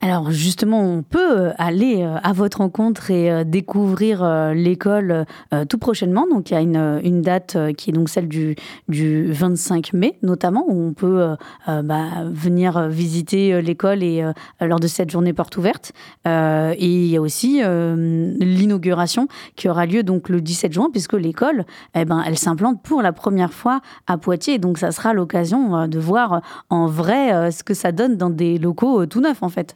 Alors 0.02 0.30
justement, 0.30 0.82
on 0.82 1.02
peut 1.02 1.40
euh, 1.40 1.52
aller 1.58 2.04
euh, 2.04 2.18
à 2.22 2.32
votre 2.32 2.60
rencontre 2.60 3.10
et 3.10 3.32
euh, 3.32 3.44
découvrir 3.44 4.24
l'école 4.54 5.26
tout 5.68 5.78
prochainement. 5.78 6.28
Donc 6.28 6.52
il 6.52 6.54
y 6.54 6.58
a 6.58 6.62
une, 6.62 7.22
date 7.22 7.58
qui 7.78 7.90
est 7.90 7.94
donc 7.94 8.10
celle 8.10 8.28
du, 8.28 8.56
du 8.88 9.32
25 9.32 9.94
mai 9.94 10.18
notamment, 10.22 10.66
où 10.68 10.88
on 10.88 10.94
peut 10.94 11.36
bah, 11.66 12.26
venir 12.26 12.88
visiter 12.88 13.62
l'école 13.62 14.04
et 14.04 14.24
lors 14.62 14.80
de 14.80 14.88
cette 14.88 15.10
journée 15.10 15.34
porte 15.34 15.58
ouverte. 15.58 15.94
et 16.26 16.76
il 16.80 17.08
y 17.08 17.18
a 17.18 17.22
aussi 17.22 17.62
l'inauguration 17.64 19.28
qui 19.56 19.70
aura 19.70 19.86
lieu 19.86 20.04
donc 20.04 20.30
le 20.30 20.42
17 20.42 20.74
juin, 20.74 20.90
puisque 20.92 21.14
l'école, 21.14 21.66
eh 21.96 22.06
ben, 22.06 22.24
elle 22.26 22.38
s'implante 22.38 22.82
pour 22.84 23.02
la 23.02 23.14
première 23.14 23.54
fois 23.54 23.82
à 24.08 24.18
Poitiers. 24.18 24.60
Donc 24.60 24.78
ça 24.78 24.92
sera 24.92 25.14
l'occasion 25.14 25.88
de 25.88 26.00
voir 26.00 26.42
en 26.70 26.88
vrai 26.88 27.52
ce 27.52 27.64
que 27.64 27.74
ça 27.74 27.92
donne 27.92 28.18
dans 28.18 28.30
des 28.30 28.58
locaux 28.58 29.06
tout 29.06 29.22
neufs 29.22 29.44
en 29.44 29.50
fait. 29.50 29.76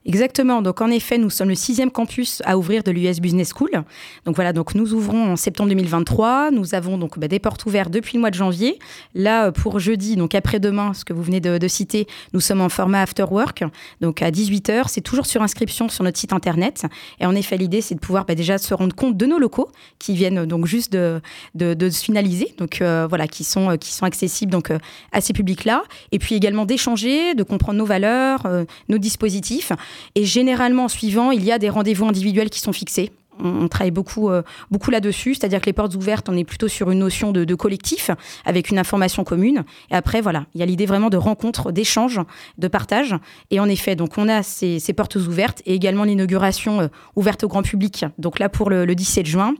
Exactement. 0.05 0.61
Donc, 0.61 0.81
en 0.81 0.89
effet, 0.89 1.17
nous 1.17 1.29
sommes 1.29 1.49
le 1.49 1.55
sixième 1.55 1.91
campus 1.91 2.41
à 2.45 2.57
ouvrir 2.57 2.81
de 2.81 2.91
l'US 2.91 3.19
Business 3.19 3.51
School. 3.55 3.69
Donc, 4.25 4.35
voilà. 4.35 4.51
Donc, 4.51 4.73
nous 4.73 4.93
ouvrons 4.93 5.31
en 5.31 5.35
septembre 5.35 5.69
2023. 5.69 6.49
Nous 6.51 6.73
avons 6.73 6.97
donc 6.97 7.19
bah, 7.19 7.27
des 7.27 7.39
portes 7.39 7.65
ouvertes 7.65 7.91
depuis 7.91 8.17
le 8.17 8.21
mois 8.21 8.31
de 8.31 8.35
janvier. 8.35 8.79
Là, 9.13 9.45
euh, 9.45 9.51
pour 9.51 9.79
jeudi, 9.79 10.15
donc 10.15 10.33
après-demain, 10.33 10.93
ce 10.93 11.05
que 11.05 11.13
vous 11.13 11.21
venez 11.21 11.39
de, 11.39 11.67
citer, 11.67 12.07
nous 12.33 12.39
sommes 12.39 12.61
en 12.61 12.69
format 12.69 13.01
after 13.01 13.25
work. 13.29 13.63
Donc, 14.01 14.21
à 14.21 14.31
18h. 14.31 14.85
C'est 14.87 15.01
toujours 15.01 15.25
sur 15.27 15.43
inscription 15.43 15.87
sur 15.87 16.03
notre 16.03 16.17
site 16.17 16.33
internet. 16.33 16.83
Et 17.19 17.25
en 17.25 17.35
effet, 17.35 17.57
l'idée, 17.57 17.81
c'est 17.81 17.95
de 17.95 17.99
pouvoir 17.99 18.25
bah, 18.25 18.33
déjà 18.33 18.57
se 18.57 18.73
rendre 18.73 18.95
compte 18.95 19.17
de 19.17 19.25
nos 19.27 19.37
locaux 19.37 19.71
qui 19.99 20.15
viennent 20.15 20.45
donc 20.45 20.65
juste 20.65 20.93
de, 20.93 21.21
se 21.55 22.03
finaliser. 22.03 22.55
Donc, 22.57 22.81
euh, 22.81 23.05
voilà, 23.07 23.27
qui 23.27 23.43
sont, 23.43 23.69
euh, 23.69 23.77
qui 23.77 23.93
sont 23.93 24.05
accessibles 24.05 24.51
donc, 24.51 24.71
à 25.11 25.21
ces 25.21 25.33
publics-là. 25.33 25.83
Et 26.11 26.19
puis 26.19 26.35
également 26.35 26.65
d'échanger, 26.65 27.35
de 27.35 27.43
comprendre 27.43 27.77
nos 27.77 27.85
valeurs, 27.85 28.45
euh, 28.45 28.65
nos 28.89 28.97
dispositifs. 28.97 29.71
Et 30.15 30.25
généralement, 30.25 30.85
en 30.85 30.89
suivant, 30.89 31.31
il 31.31 31.43
y 31.43 31.51
a 31.51 31.59
des 31.59 31.69
rendez-vous 31.69 32.05
individuels 32.05 32.49
qui 32.49 32.59
sont 32.59 32.73
fixés 32.73 33.11
on, 33.39 33.67
travaille 33.67 33.91
beaucoup, 33.91 34.29
euh, 34.29 34.43
beaucoup 34.69 34.91
là-dessus, 34.91 35.35
c'est-à-dire 35.35 35.61
que 35.61 35.65
les 35.65 35.73
portes 35.73 35.95
ouvertes, 35.95 36.29
on 36.29 36.37
est 36.37 36.43
plutôt 36.43 36.67
sur 36.67 36.91
une 36.91 36.99
notion 36.99 37.31
de, 37.31 37.55
collectif, 37.55 38.11
avec 38.45 38.69
une 38.69 38.79
information 38.79 39.23
commune. 39.23 39.63
Et 39.89 39.95
après, 39.95 40.21
voilà, 40.21 40.45
il 40.53 40.59
y 40.59 40.63
a 40.63 40.65
l'idée 40.65 40.85
vraiment 40.85 41.09
de 41.09 41.17
rencontre, 41.17 41.71
d'échange, 41.71 42.19
de 42.57 42.67
partage. 42.67 43.15
Et 43.49 43.59
en 43.59 43.67
effet, 43.67 43.95
donc 43.95 44.17
on 44.17 44.27
a 44.27 44.43
ces, 44.43 44.79
portes 44.95 45.15
ouvertes 45.15 45.61
et 45.65 45.73
également 45.73 46.03
l'inauguration 46.03 46.81
euh, 46.81 46.87
ouverte 47.15 47.43
au 47.43 47.47
grand 47.47 47.63
public. 47.63 48.05
Donc 48.17 48.39
là, 48.39 48.49
pour 48.49 48.69
le, 48.69 48.85
le 48.85 48.95
17 48.95 49.25
juin, 49.25 49.55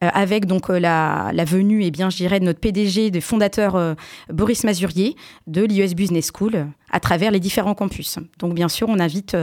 avec 0.00 0.46
donc 0.46 0.70
euh, 0.70 0.78
la, 0.78 1.30
la, 1.34 1.44
venue, 1.44 1.82
et 1.82 1.86
eh 1.86 1.90
bien, 1.90 2.10
je 2.10 2.24
de 2.24 2.44
notre 2.44 2.60
PDG, 2.60 3.10
de 3.10 3.20
fondateur 3.20 3.76
euh, 3.76 3.94
Boris 4.32 4.64
Mazurier 4.64 5.16
de 5.46 5.62
l'IUS 5.62 5.94
Business 5.94 6.30
School 6.34 6.66
à 6.90 7.00
travers 7.00 7.30
les 7.30 7.40
différents 7.40 7.74
campus. 7.74 8.18
Donc 8.38 8.54
bien 8.54 8.68
sûr, 8.68 8.88
on 8.88 8.98
invite, 8.98 9.36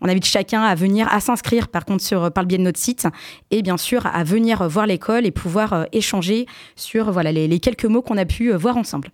on 0.00 0.08
invite 0.08 0.24
chacun 0.24 0.62
à 0.62 0.74
venir, 0.74 1.06
à 1.12 1.20
s'inscrire 1.20 1.68
par 1.68 1.84
contre 1.84 2.02
sur, 2.02 2.32
par 2.32 2.42
le 2.42 2.48
biais 2.48 2.58
de 2.58 2.64
notre 2.64 2.80
site 2.80 3.06
et 3.52 3.62
bien 3.62 3.76
sûr 3.76 4.06
à 4.06 4.24
venir 4.24 4.68
voir 4.68 4.86
l'école 4.86 5.24
et 5.24 5.30
pouvoir 5.30 5.86
échanger 5.92 6.46
sur 6.74 7.12
voilà, 7.12 7.30
les, 7.30 7.46
les 7.46 7.60
quelques 7.60 7.84
mots 7.84 8.02
qu'on 8.02 8.16
a 8.16 8.24
pu 8.24 8.52
voir 8.52 8.76
ensemble. 8.76 9.10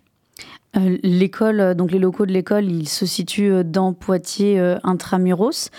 Euh, 0.77 0.97
l'école, 1.03 1.59
euh, 1.59 1.73
donc 1.73 1.91
les 1.91 1.99
locaux 1.99 2.25
de 2.25 2.31
l'école, 2.31 2.65
ils 2.65 2.87
se 2.87 3.05
situent 3.05 3.51
euh, 3.51 3.63
dans 3.63 3.93
Poitiers 3.93 4.59
intramuros. 4.83 5.69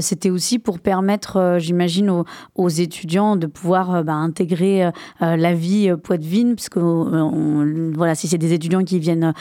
C'était 0.00 0.30
aussi 0.30 0.58
pour 0.58 0.78
permettre, 0.78 1.56
j'imagine, 1.58 2.24
aux, 2.54 2.68
étudiants 2.68 3.36
de 3.36 3.46
pouvoir 3.46 4.04
bah, 4.04 4.14
intégrer 4.14 4.90
la 5.20 5.54
vie 5.54 5.92
poitevine, 6.02 6.54
puisque 6.54 6.76
on, 6.76 7.92
voilà, 7.94 8.14
si 8.14 8.28
c'est 8.28 8.38
des 8.38 8.52
étudiants 8.52 8.84
qui 8.84 8.98
viennent, 8.98 9.32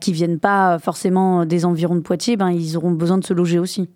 qui 0.00 0.12
viennent 0.12 0.38
pas 0.38 0.78
forcément 0.78 1.44
des 1.44 1.64
environs 1.64 1.96
de 1.96 2.00
Poitiers, 2.00 2.36
ben 2.36 2.50
ils 2.50 2.76
auront 2.76 2.90
besoin 2.90 3.18
de 3.18 3.24
se 3.24 3.32
loger 3.32 3.58
aussi. 3.58 3.88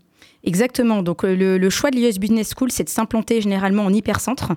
Exactement. 0.47 1.03
Donc 1.03 1.25
le, 1.25 1.59
le 1.59 1.71
choix 1.71 1.91
de 1.91 1.97
l'US 1.97 2.19
Business 2.19 2.53
School, 2.57 2.71
c'est 2.71 2.85
de 2.85 2.89
s'implanter 2.89 3.41
généralement 3.41 3.85
en 3.85 3.93
hypercentre 3.93 4.53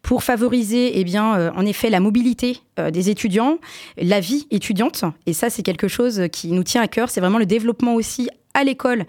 pour 0.00 0.22
favoriser, 0.22 0.98
eh 1.00 1.04
bien, 1.04 1.36
euh, 1.36 1.50
en 1.56 1.66
effet, 1.66 1.90
la 1.90 1.98
mobilité 1.98 2.58
euh, 2.78 2.90
des 2.92 3.10
étudiants, 3.10 3.58
la 3.96 4.20
vie 4.20 4.46
étudiante. 4.52 5.04
Et 5.26 5.32
ça, 5.32 5.50
c'est 5.50 5.64
quelque 5.64 5.88
chose 5.88 6.22
qui 6.32 6.52
nous 6.52 6.62
tient 6.62 6.80
à 6.80 6.88
cœur. 6.88 7.10
C'est 7.10 7.20
vraiment 7.20 7.38
le 7.38 7.46
développement 7.46 7.94
aussi 7.94 8.28
à 8.54 8.62
l'école 8.62 9.04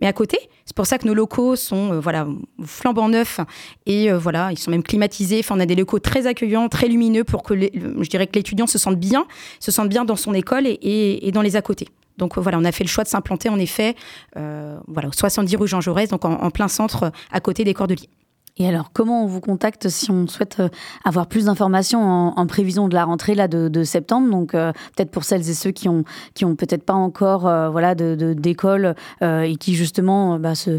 mais 0.00 0.06
à 0.06 0.12
côté. 0.12 0.38
C'est 0.64 0.76
pour 0.76 0.86
ça 0.86 0.98
que 0.98 1.06
nos 1.06 1.14
locaux 1.14 1.56
sont 1.56 1.92
euh, 1.92 2.00
voilà 2.00 2.26
flambant 2.64 3.08
neufs 3.08 3.40
et 3.86 4.10
euh, 4.10 4.18
voilà 4.18 4.50
ils 4.52 4.58
sont 4.58 4.70
même 4.70 4.82
climatisés. 4.82 5.40
Enfin, 5.40 5.56
on 5.56 5.60
a 5.60 5.66
des 5.66 5.74
locaux 5.74 5.98
très 5.98 6.26
accueillants, 6.26 6.68
très 6.68 6.88
lumineux 6.88 7.24
pour 7.24 7.42
que 7.42 7.54
les, 7.54 7.72
je 7.74 8.08
dirais 8.08 8.26
que 8.26 8.34
l'étudiant 8.34 8.66
se 8.66 8.78
sente 8.78 8.96
bien, 8.96 9.26
se 9.60 9.70
sente 9.70 9.88
bien 9.88 10.04
dans 10.04 10.16
son 10.16 10.34
école 10.34 10.66
et, 10.66 11.30
dans 11.32 11.42
les 11.42 11.56
à 11.56 11.62
côté. 11.62 11.88
Donc 12.18 12.36
voilà, 12.36 12.58
on 12.58 12.64
a 12.64 12.72
fait 12.72 12.84
le 12.84 12.88
choix 12.88 13.04
de 13.04 13.08
s'implanter 13.08 13.48
en 13.48 13.58
effet, 13.58 13.94
euh, 14.36 14.78
voilà, 14.88 15.08
70 15.12 15.56
rue 15.56 15.68
Jean 15.68 15.80
Jaurès, 15.80 16.10
donc 16.10 16.24
en, 16.24 16.32
en, 16.32 16.50
plein 16.50 16.66
centre, 16.68 17.12
à 17.30 17.40
côté 17.40 17.62
des 17.62 17.74
Cordeliers. 17.74 18.08
Et 18.60 18.66
alors, 18.66 18.90
comment 18.92 19.22
on 19.22 19.26
vous 19.26 19.40
contacte 19.40 19.88
si 19.88 20.10
on 20.10 20.26
souhaite 20.26 20.58
euh, 20.58 20.68
avoir 21.04 21.28
plus 21.28 21.44
d'informations 21.44 22.02
en, 22.02 22.46
prévision 22.46 22.88
de 22.88 22.94
la 22.94 23.04
rentrée 23.04 23.36
là 23.36 23.46
de, 23.46 23.84
septembre? 23.84 24.28
Donc, 24.30 24.54
euh, 24.54 24.72
peut-être 24.96 25.10
pour 25.10 25.24
celles 25.24 25.48
et 25.48 25.54
ceux 25.54 25.70
qui 25.70 25.88
ont 25.88 26.02
qui 26.34 26.44
ont 26.44 26.56
peut-être 26.56 26.82
pas 26.82 26.94
encore 26.94 27.46
euh, 27.46 27.70
voilà 27.70 27.94
de 27.94 28.34
d'école 28.36 28.96
et 29.22 29.56
qui 29.56 29.74
justement 29.74 30.38
bah, 30.38 30.54
se 30.54 30.78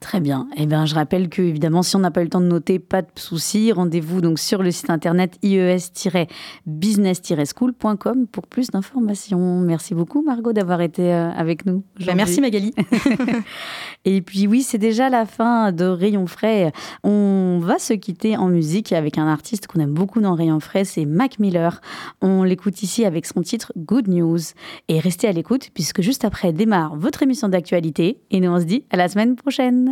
Très 0.00 0.20
bien. 0.20 0.46
Eh 0.56 0.66
bien, 0.66 0.86
je 0.86 0.94
rappelle 0.94 1.28
que, 1.28 1.42
évidemment, 1.42 1.82
si 1.82 1.96
on 1.96 1.98
n'a 1.98 2.12
pas 2.12 2.20
eu 2.20 2.24
le 2.24 2.30
temps 2.30 2.40
de 2.40 2.46
noter, 2.46 2.78
pas 2.78 3.02
de 3.02 3.08
souci. 3.16 3.72
Rendez-vous 3.72 4.20
donc 4.20 4.38
sur 4.38 4.62
le 4.62 4.70
site 4.70 4.90
internet 4.90 5.36
ies-business-school.com 5.42 8.28
pour 8.28 8.46
plus 8.46 8.68
d'informations. 8.68 9.58
Merci 9.60 9.94
beaucoup, 9.94 10.22
Margot, 10.22 10.52
d'avoir 10.52 10.82
été 10.82 11.12
euh, 11.12 11.32
avec 11.32 11.66
nous. 11.66 11.82
Ben, 12.06 12.14
merci, 12.14 12.40
Magali. 12.40 12.72
Et 14.04 14.22
puis, 14.22 14.46
oui, 14.46 14.62
c'est 14.62 14.78
déjà 14.78 15.08
la 15.08 15.26
fin 15.26 15.72
de 15.72 15.86
Rayon 15.86 16.28
Frais. 16.28 16.70
On 17.02 17.58
va 17.60 17.80
se 17.80 17.94
quitter 17.94 18.36
en 18.36 18.46
musique 18.46 18.92
avec 18.92 19.18
un 19.18 19.26
artiste 19.26 19.66
qu'on 19.66 19.80
aime 19.80 19.94
beaucoup 19.94 20.20
dans 20.20 20.34
Rayon 20.34 20.60
Frais, 20.60 20.84
c'est 20.84 21.06
Mac 21.06 21.40
Miller. 21.40 21.80
On 22.22 22.44
l'écoute 22.44 22.84
ici 22.84 23.04
avec 23.04 23.26
son 23.26 23.42
titre 23.42 23.72
Good 23.76 24.06
News. 24.06 24.38
Et 24.86 25.00
restez 25.00 25.26
à 25.26 25.32
l'écoute, 25.32 25.70
puisque 25.74 26.02
juste 26.02 26.24
après 26.24 26.52
démarre 26.52 26.94
votre 26.94 27.24
émission 27.24 27.48
d'actualité. 27.48 28.20
Et 28.30 28.38
nous, 28.38 28.50
on 28.50 28.60
se 28.60 28.64
dit 28.64 28.84
à 28.90 28.96
la 28.96 29.08
semaine 29.08 29.34
prochaine. 29.34 29.87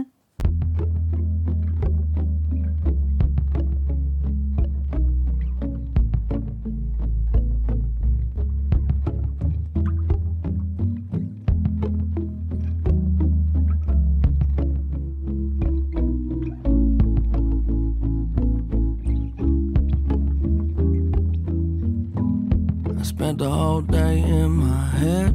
Spent 23.27 23.39
the 23.39 23.51
whole 23.51 23.81
day 23.81 24.21
in 24.21 24.51
my 24.53 24.87
head. 25.01 25.33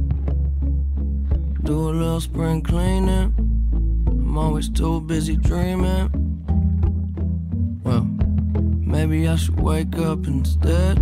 Do 1.62 1.90
a 1.90 1.92
little 1.92 2.22
spring 2.22 2.62
cleaning. 2.62 3.34
I'm 4.06 4.38
always 4.38 4.70
too 4.70 5.02
busy 5.02 5.36
dreaming. 5.36 6.08
Well, 7.84 8.04
maybe 8.94 9.28
I 9.28 9.36
should 9.36 9.60
wake 9.60 9.98
up 9.98 10.26
instead. 10.26 11.00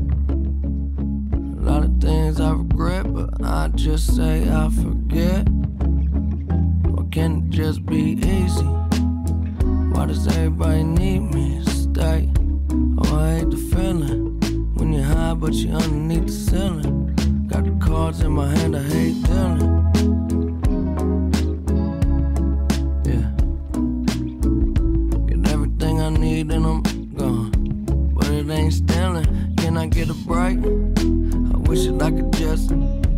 A 1.58 1.62
lot 1.62 1.84
of 1.84 2.00
things 2.00 2.40
I 2.40 2.50
regret, 2.50 3.14
but 3.14 3.40
I 3.40 3.68
just 3.68 4.16
say 4.16 4.50
I 4.50 4.68
forget. 4.70 5.46
Or 6.96 7.04
can 7.12 7.30
it 7.36 7.50
just 7.50 7.86
be 7.86 8.18
easy? 8.36 8.70
Why 9.92 10.06
does 10.06 10.26
everybody 10.26 10.82
need 10.82 11.20
me 11.20 11.62
to 11.64 11.70
stay? 11.70 12.28
Oh, 12.98 13.16
I 13.16 13.38
hate 13.38 13.50
the 13.50 13.58
feeling 13.70 14.29
high, 15.10 15.34
but 15.34 15.52
you're 15.54 15.76
underneath 15.76 16.26
the 16.26 16.32
ceiling. 16.32 17.46
Got 17.46 17.64
the 17.64 17.72
cards 17.84 18.20
in 18.20 18.32
my 18.32 18.48
hand, 18.48 18.76
I 18.76 18.82
hate 18.82 19.22
dealing. 19.24 19.60
Yeah. 23.10 23.26
Get 25.28 25.52
everything 25.52 26.00
I 26.00 26.10
need 26.10 26.50
and 26.50 26.66
I'm 26.66 26.82
gone. 27.14 27.50
But 28.14 28.28
it 28.28 28.48
ain't 28.50 28.72
stealing. 28.72 29.54
Can 29.56 29.76
I 29.76 29.86
get 29.86 30.10
a 30.10 30.14
break? 30.14 30.58
I 30.58 31.56
wish 31.68 31.86
that 31.86 32.02
I 32.02 32.10
could 32.10 32.32
just 32.32 32.68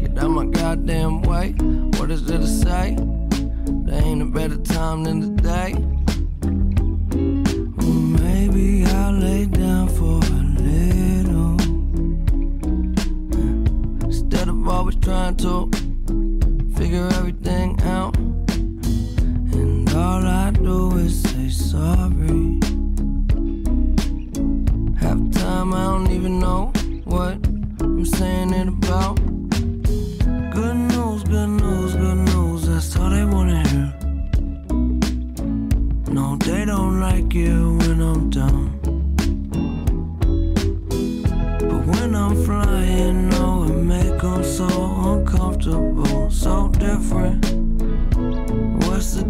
get 0.00 0.18
out 0.18 0.31
my 0.31 0.46
goddamn 0.46 1.22
way. 1.22 1.52
What 1.98 2.11
is 2.11 2.24
there 2.24 2.38
to 2.38 2.46
say? 2.46 2.96
There 3.87 4.02
ain't 4.02 4.22
a 4.22 4.26
better 4.26 4.57
time 4.57 5.05
than 5.05 5.37
today. 5.37 5.91
To 15.42 15.81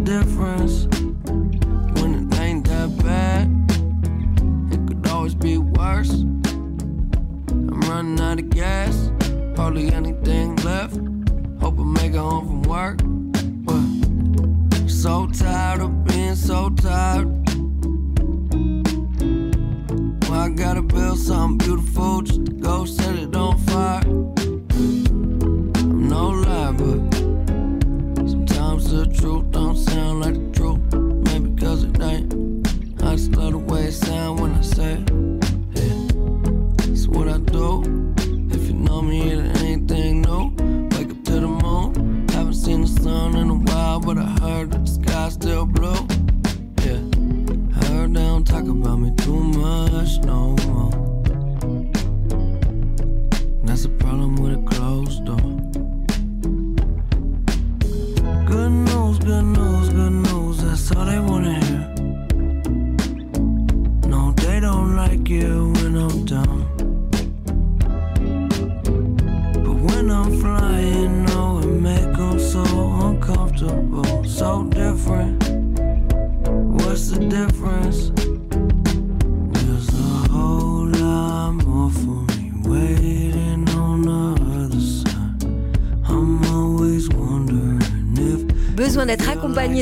difference 0.03 1.02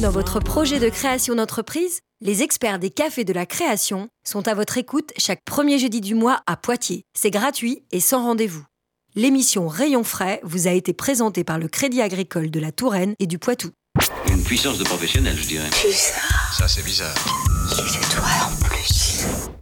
dans 0.01 0.09
votre 0.09 0.39
projet 0.39 0.79
de 0.79 0.89
création 0.89 1.35
d'entreprise 1.35 2.01
Les 2.21 2.41
experts 2.41 2.79
des 2.79 2.89
cafés 2.89 3.23
de 3.23 3.33
la 3.33 3.45
création 3.45 4.09
sont 4.27 4.47
à 4.47 4.55
votre 4.55 4.77
écoute 4.77 5.11
chaque 5.17 5.43
premier 5.45 5.77
jeudi 5.77 6.01
du 6.01 6.15
mois 6.15 6.41
à 6.47 6.57
Poitiers. 6.57 7.03
C'est 7.13 7.29
gratuit 7.29 7.83
et 7.91 7.99
sans 7.99 8.23
rendez-vous. 8.23 8.65
L'émission 9.15 9.67
Rayon 9.67 10.03
frais 10.03 10.39
vous 10.43 10.67
a 10.67 10.71
été 10.71 10.93
présentée 10.93 11.43
par 11.43 11.59
le 11.59 11.67
Crédit 11.67 12.01
Agricole 12.01 12.49
de 12.49 12.59
la 12.59 12.71
Touraine 12.71 13.13
et 13.19 13.27
du 13.27 13.37
Poitou. 13.37 13.69
Une 14.27 14.43
puissance 14.43 14.79
de 14.79 14.83
professionnel, 14.83 15.37
je 15.37 15.47
dirais. 15.47 15.69
Bizarre. 15.85 16.53
Ça, 16.57 16.67
c'est 16.67 16.83
bizarre. 16.83 17.13
Plus. 17.15 18.40